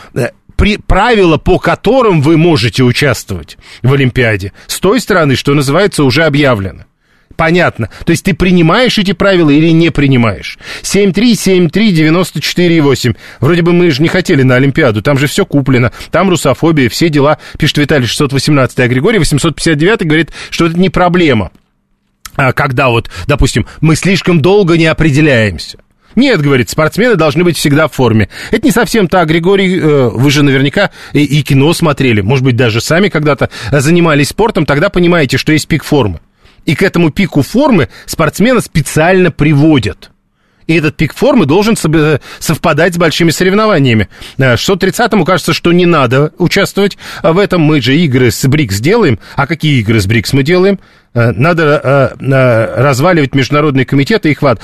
[0.56, 6.24] при, правила, по которым вы можете участвовать в Олимпиаде, с той стороны, что называется, уже
[6.24, 6.84] объявлено.
[7.36, 7.90] Понятно.
[8.04, 10.58] То есть ты принимаешь эти правила или не принимаешь?
[10.82, 13.16] 7373948.
[13.40, 15.02] Вроде бы мы же не хотели на Олимпиаду.
[15.02, 15.92] Там же все куплено.
[16.10, 17.36] Там русофобия, все дела.
[17.58, 21.50] Пишет Виталий 618, а Григорий 859 говорит, что это не проблема.
[22.36, 25.78] А когда вот, допустим, мы слишком долго не определяемся.
[26.16, 28.28] Нет, говорит, спортсмены должны быть всегда в форме.
[28.50, 29.78] Это не совсем так, Григорий.
[29.78, 34.64] Э, вы же наверняка и, и кино смотрели, может быть, даже сами когда-то занимались спортом,
[34.64, 36.20] тогда понимаете, что есть пик формы.
[36.64, 40.10] И к этому пику формы спортсмена специально приводят.
[40.66, 44.08] И этот пик формы должен совпадать с большими соревнованиями.
[44.38, 47.62] 630-му э, кажется, что не надо участвовать в этом.
[47.62, 49.18] Мы же игры с БРИКС делаем.
[49.36, 50.80] А какие игры с БРИКС мы делаем?
[51.14, 54.60] Э, надо э, разваливать международные комитеты и хват.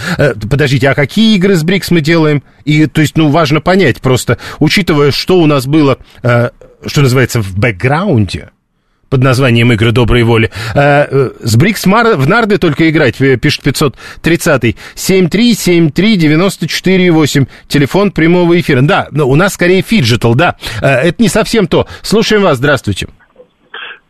[0.50, 2.42] Подождите, а какие игры с БРИКС мы делаем?
[2.64, 7.56] И, то есть, ну, важно понять просто, учитывая, что у нас было, что называется, в
[7.56, 8.50] бэкграунде,
[9.12, 10.50] под названием «Игры доброй воли».
[10.74, 14.74] А, э, с Брикс в нарды только играть, э, пишет 530-й.
[14.94, 18.80] 7373948, телефон прямого эфира.
[18.80, 20.56] Да, но у нас скорее фиджитал, да.
[20.80, 21.86] А, это не совсем то.
[22.00, 23.08] Слушаем вас, здравствуйте.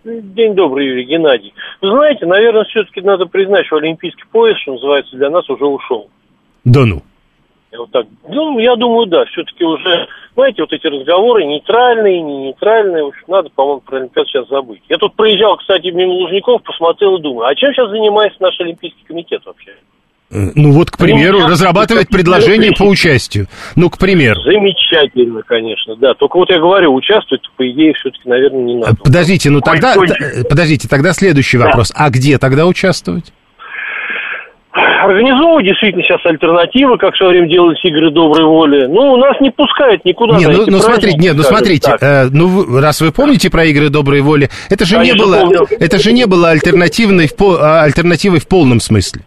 [0.05, 1.53] День добрый, Юрий Геннадий.
[1.80, 6.11] Вы знаете, наверное, все-таки надо признать, что олимпийский пояс, что называется, для нас уже ушел.
[6.64, 7.03] Да ну.
[7.77, 8.07] Вот так.
[8.29, 13.25] Ну, я думаю, да, все-таки уже, знаете, вот эти разговоры нейтральные, не нейтральные, в общем,
[13.29, 14.83] надо, по-моему, про Олимпиаду сейчас забыть.
[14.89, 19.05] Я тут проезжал, кстати, мимо Лужников, посмотрел и думаю, а чем сейчас занимается наш Олимпийский
[19.07, 19.73] комитет вообще?
[20.33, 23.47] Э, ну вот, к примеру, ну, разрабатывать предложение по участию.
[23.75, 24.41] Ну, к примеру.
[24.43, 26.14] Замечательно, конечно, да.
[26.14, 28.97] Только вот я говорю, участвовать, по идее, все-таки, наверное, не надо.
[28.97, 29.95] Подождите, ну тогда,
[30.49, 31.91] подождите, тогда следующий вопрос.
[31.91, 32.07] Да.
[32.07, 33.33] А где тогда участвовать?
[35.05, 38.86] Организовывать действительно сейчас альтернативы, как в свое время делались игры доброй воли.
[38.86, 40.36] Ну, у нас не пускают никуда.
[40.36, 44.20] Не, ну, ну смотрите, нет, ну смотрите, э, ну раз вы помните про игры доброй
[44.20, 45.66] воли, это же Конечно, не было, помню.
[45.78, 49.22] это же не было альтернативной в, а, альтернативой в полном смысле.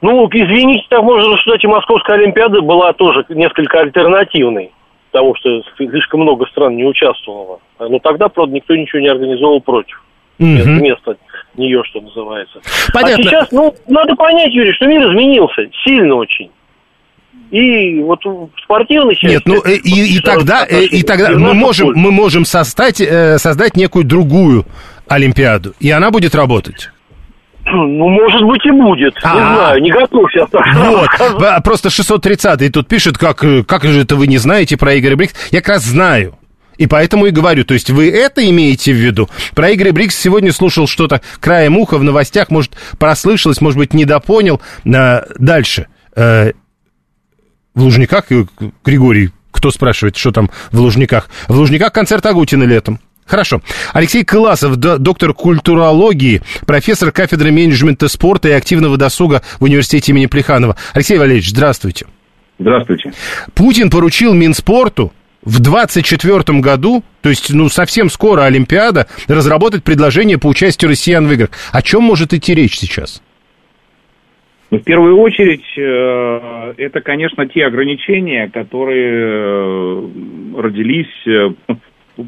[0.00, 4.70] Ну, извините, так можно рассуждать, и Московская Олимпиада была тоже несколько альтернативной,
[5.10, 7.60] потому что слишком много стран не участвовало.
[7.78, 10.02] Но тогда, правда, никто ничего не организовал против.
[10.38, 10.46] Угу.
[10.46, 11.16] Вместо
[11.58, 12.60] нее, что называется.
[12.92, 13.16] Понятно.
[13.16, 16.50] А сейчас, ну, надо понять, Юрий, что мир изменился сильно очень.
[17.50, 19.34] И вот в спортивной части...
[19.34, 23.38] Нет, ну и, и, и тогда, и, и тогда мы можем, мы можем создать, э,
[23.38, 24.64] создать некую другую
[25.06, 26.90] Олимпиаду, и она будет работать.
[27.66, 29.14] Ну, может быть, и будет.
[29.22, 29.34] А-а-а.
[29.34, 34.16] Не знаю, не готов сейчас так Вот, просто 630-й тут пишет, как, как же это
[34.16, 35.34] вы не знаете про Игоря Брикс.
[35.50, 36.34] Я как раз знаю.
[36.76, 39.28] И поэтому и говорю, то есть вы это имеете в виду?
[39.54, 44.60] Про игры Брикс сегодня слушал что-то краем уха в новостях, может, прослышалось, может быть, недопонял.
[44.86, 45.86] А, дальше.
[46.16, 46.50] А,
[47.74, 48.26] в Лужниках,
[48.84, 51.28] Григорий, кто спрашивает, что там в Лужниках?
[51.48, 53.00] В Лужниках концерт Агутина летом.
[53.26, 53.62] Хорошо.
[53.92, 60.76] Алексей Кыласов, доктор культурологии, профессор кафедры менеджмента спорта и активного досуга в университете имени Плеханова.
[60.92, 62.06] Алексей Валерьевич, здравствуйте.
[62.58, 63.12] Здравствуйте.
[63.54, 65.12] Путин поручил Минспорту
[65.44, 71.32] в 2024 году, то есть, ну, совсем скоро Олимпиада, разработать предложение по участию россиян в
[71.32, 71.50] играх.
[71.72, 73.22] О чем может идти речь сейчас?
[74.70, 80.08] Ну, в первую очередь, э, это, конечно, те ограничения, которые э,
[80.56, 81.50] родились э,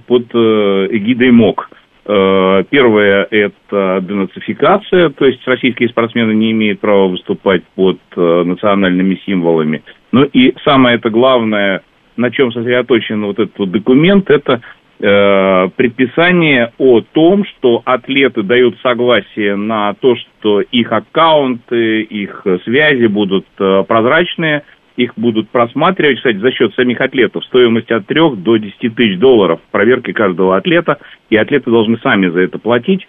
[0.06, 1.70] под эгидой МОК.
[2.04, 9.82] Первое– это денацификация, то есть российские спортсмены не имеют права выступать под национальными символами.
[10.12, 11.82] Ну и самое это главное,
[12.16, 14.60] на чем сосредоточен вот этот вот документ, это
[14.98, 23.06] э, предписание о том, что атлеты дают согласие на то, что их аккаунты, их связи
[23.06, 24.62] будут э, прозрачные,
[24.96, 27.44] их будут просматривать, кстати, за счет самих атлетов.
[27.44, 30.98] Стоимость от 3 до 10 тысяч долларов проверки каждого атлета,
[31.28, 33.06] и атлеты должны сами за это платить.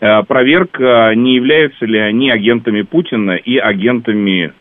[0.00, 4.52] Э, проверка, не являются ли они агентами Путина и агентами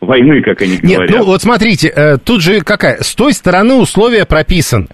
[0.00, 1.10] войны, как они говорят.
[1.10, 4.88] Нет, ну вот смотрите, э, тут же какая, с той стороны условия прописаны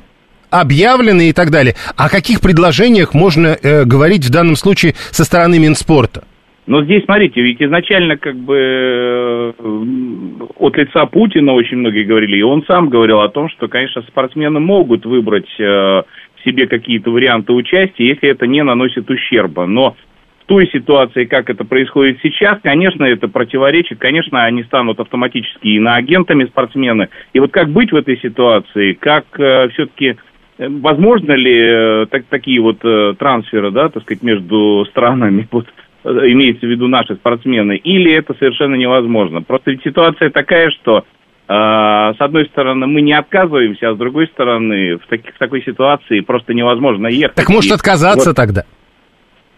[0.50, 1.74] объявлены и так далее.
[1.96, 6.24] О каких предложениях можно э, говорить в данном случае со стороны Минспорта?
[6.66, 9.52] Но здесь, смотрите, ведь изначально как бы э,
[10.59, 14.59] от лица Путина очень многие говорили, и он сам говорил о том, что, конечно, спортсмены
[14.59, 16.02] могут выбрать э,
[16.44, 19.66] себе какие-то варианты участия, если это не наносит ущерба.
[19.66, 19.96] Но
[20.47, 27.09] той ситуации, как это происходит сейчас, конечно, это противоречит, конечно, они станут автоматически иноагентами спортсмены.
[27.32, 30.16] И вот как быть в этой ситуации, как э, все-таки
[30.59, 35.47] э, Возможно ли э, так, такие вот э, трансферы, да, так сказать, между странами?
[35.57, 35.66] Вот
[36.05, 39.42] имеется в виду наши спортсмены, или это совершенно невозможно.
[39.42, 41.05] Просто ведь ситуация такая, что
[41.49, 45.62] э, с одной стороны мы не отказываемся, а с другой стороны в, таки, в такой
[45.62, 47.34] ситуации просто невозможно ехать.
[47.34, 48.64] Так может отказаться вот, тогда?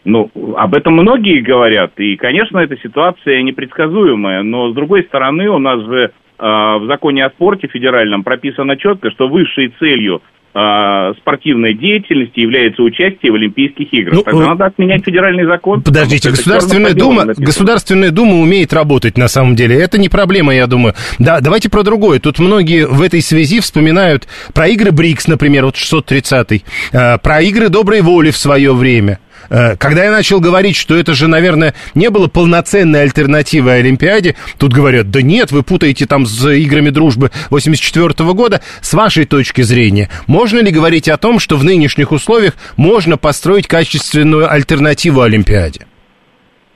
[0.09, 5.59] Ну, об этом многие говорят, и, конечно, эта ситуация непредсказуемая, но с другой стороны у
[5.59, 10.23] нас же э, в законе о спорте федеральном прописано четко, что высшей целью
[10.55, 14.15] а, спортивной деятельности является участие в Олимпийских играх.
[14.15, 15.83] Ну, Тогда ну, надо отменять федеральный закон.
[15.83, 19.79] Подождите, Государственная Дума, Государственная Дума умеет работать на самом деле.
[19.79, 20.95] Это не проблема, я думаю.
[21.19, 22.19] Да, давайте про другое.
[22.19, 27.69] Тут многие в этой связи вспоминают про игры БРИКС, например, вот 630-й, а, про игры
[27.69, 29.19] доброй воли в свое время.
[29.51, 34.72] Э, когда я начал говорить, что это же, наверное, не было полноценной альтернативой Олимпиаде, тут
[34.72, 38.61] говорят, да нет, вы путаете там с играми дружбы 84 -го года.
[38.80, 43.66] С вашей точки зрения, можно ли говорить о том, что в нынешних условиях можно построить
[43.66, 45.86] качественную альтернативу Олимпиаде?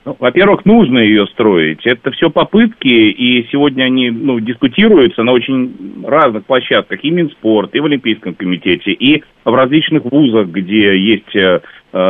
[0.05, 1.85] Ну, во-первых, нужно ее строить.
[1.85, 7.79] Это все попытки, и сегодня они ну, дискутируются на очень разных площадках, и Минспорт, и
[7.79, 11.61] в Олимпийском комитете, и в различных вузах, где есть э,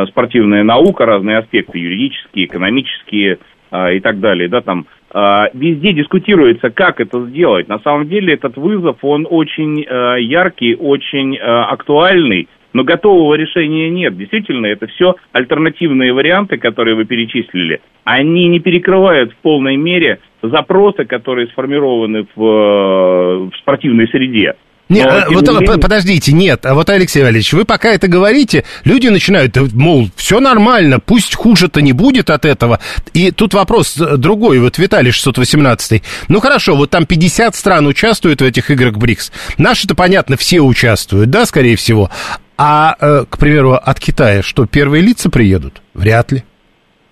[0.08, 3.38] спортивная наука, разные аспекты, юридические, экономические
[3.70, 7.68] э, и так далее, да, там э, везде дискутируется, как это сделать.
[7.68, 13.88] На самом деле этот вызов, он очень э, яркий, очень э, актуальный, но готового решения
[13.88, 14.16] нет.
[14.16, 17.80] Действительно, это все альтернативные варианты, которые вы перечислили.
[18.02, 24.54] Они не перекрывают в полной мере запросы, которые сформированы в, э, в спортивной среде.
[24.88, 25.78] Нет, Но, вот менее...
[25.78, 31.00] подождите, нет, а вот, Алексей Валерьевич, вы пока это говорите, люди начинают, мол, все нормально,
[31.00, 32.80] пусть хуже-то не будет от этого.
[33.14, 36.02] И тут вопрос другой, вот Виталий 618.
[36.28, 39.32] Ну хорошо, вот там 50 стран участвуют в этих играх БРИКС.
[39.56, 42.10] Наши-то, понятно, все участвуют, да, скорее всего.
[42.56, 45.82] А, э, к примеру, от Китая что, первые лица приедут?
[45.94, 46.44] Вряд ли.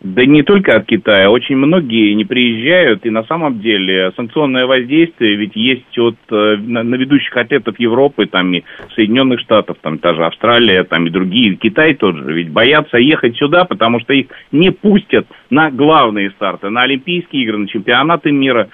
[0.03, 5.37] Да не только от Китая, очень многие не приезжают, и на самом деле санкционное воздействие
[5.37, 8.65] ведь есть от э, на, ведущих атлетов Европы, там и
[8.97, 13.37] Соединенных Штатов, там та же Австралия, там и другие, Китай тот же, ведь боятся ехать
[13.37, 18.71] сюда, потому что их не пустят на главные старты, на Олимпийские игры, на чемпионаты мира,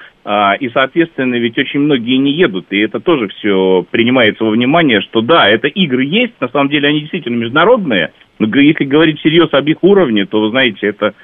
[0.60, 5.22] и, соответственно, ведь очень многие не едут, и это тоже все принимается во внимание, что
[5.22, 9.66] да, это игры есть, на самом деле они действительно международные, но если говорить всерьез об
[9.68, 11.14] их уровне, то, вы знаете, это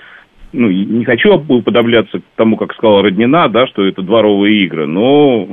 [0.55, 5.49] ну, не хочу уподобляться тому, как сказала Роднина, да, что это дворовые игры, но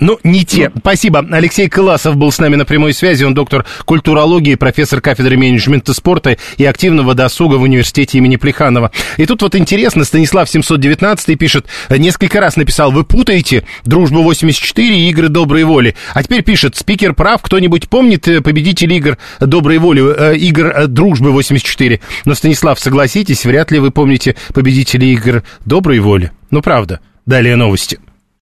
[0.00, 0.72] ну, не те.
[0.78, 1.26] Спасибо.
[1.30, 3.24] Алексей Кыласов был с нами на прямой связи.
[3.24, 8.92] Он доктор культурологии, профессор кафедры менеджмента спорта и активного досуга в университете имени Плеханова.
[9.18, 15.10] И тут вот интересно, Станислав 719 пишет, несколько раз написал, вы путаете «Дружбу 84» и
[15.10, 15.94] «Игры доброй воли».
[16.14, 20.86] А теперь пишет, спикер прав, кто-нибудь помнит э, победителей игр доброй воли, э, игр э,
[20.86, 22.00] «Дружбы 84»?
[22.24, 26.32] Но, Станислав, согласитесь, вряд ли вы помните победителей игр доброй воли.
[26.50, 27.00] Ну, правда.
[27.26, 27.98] Далее новости.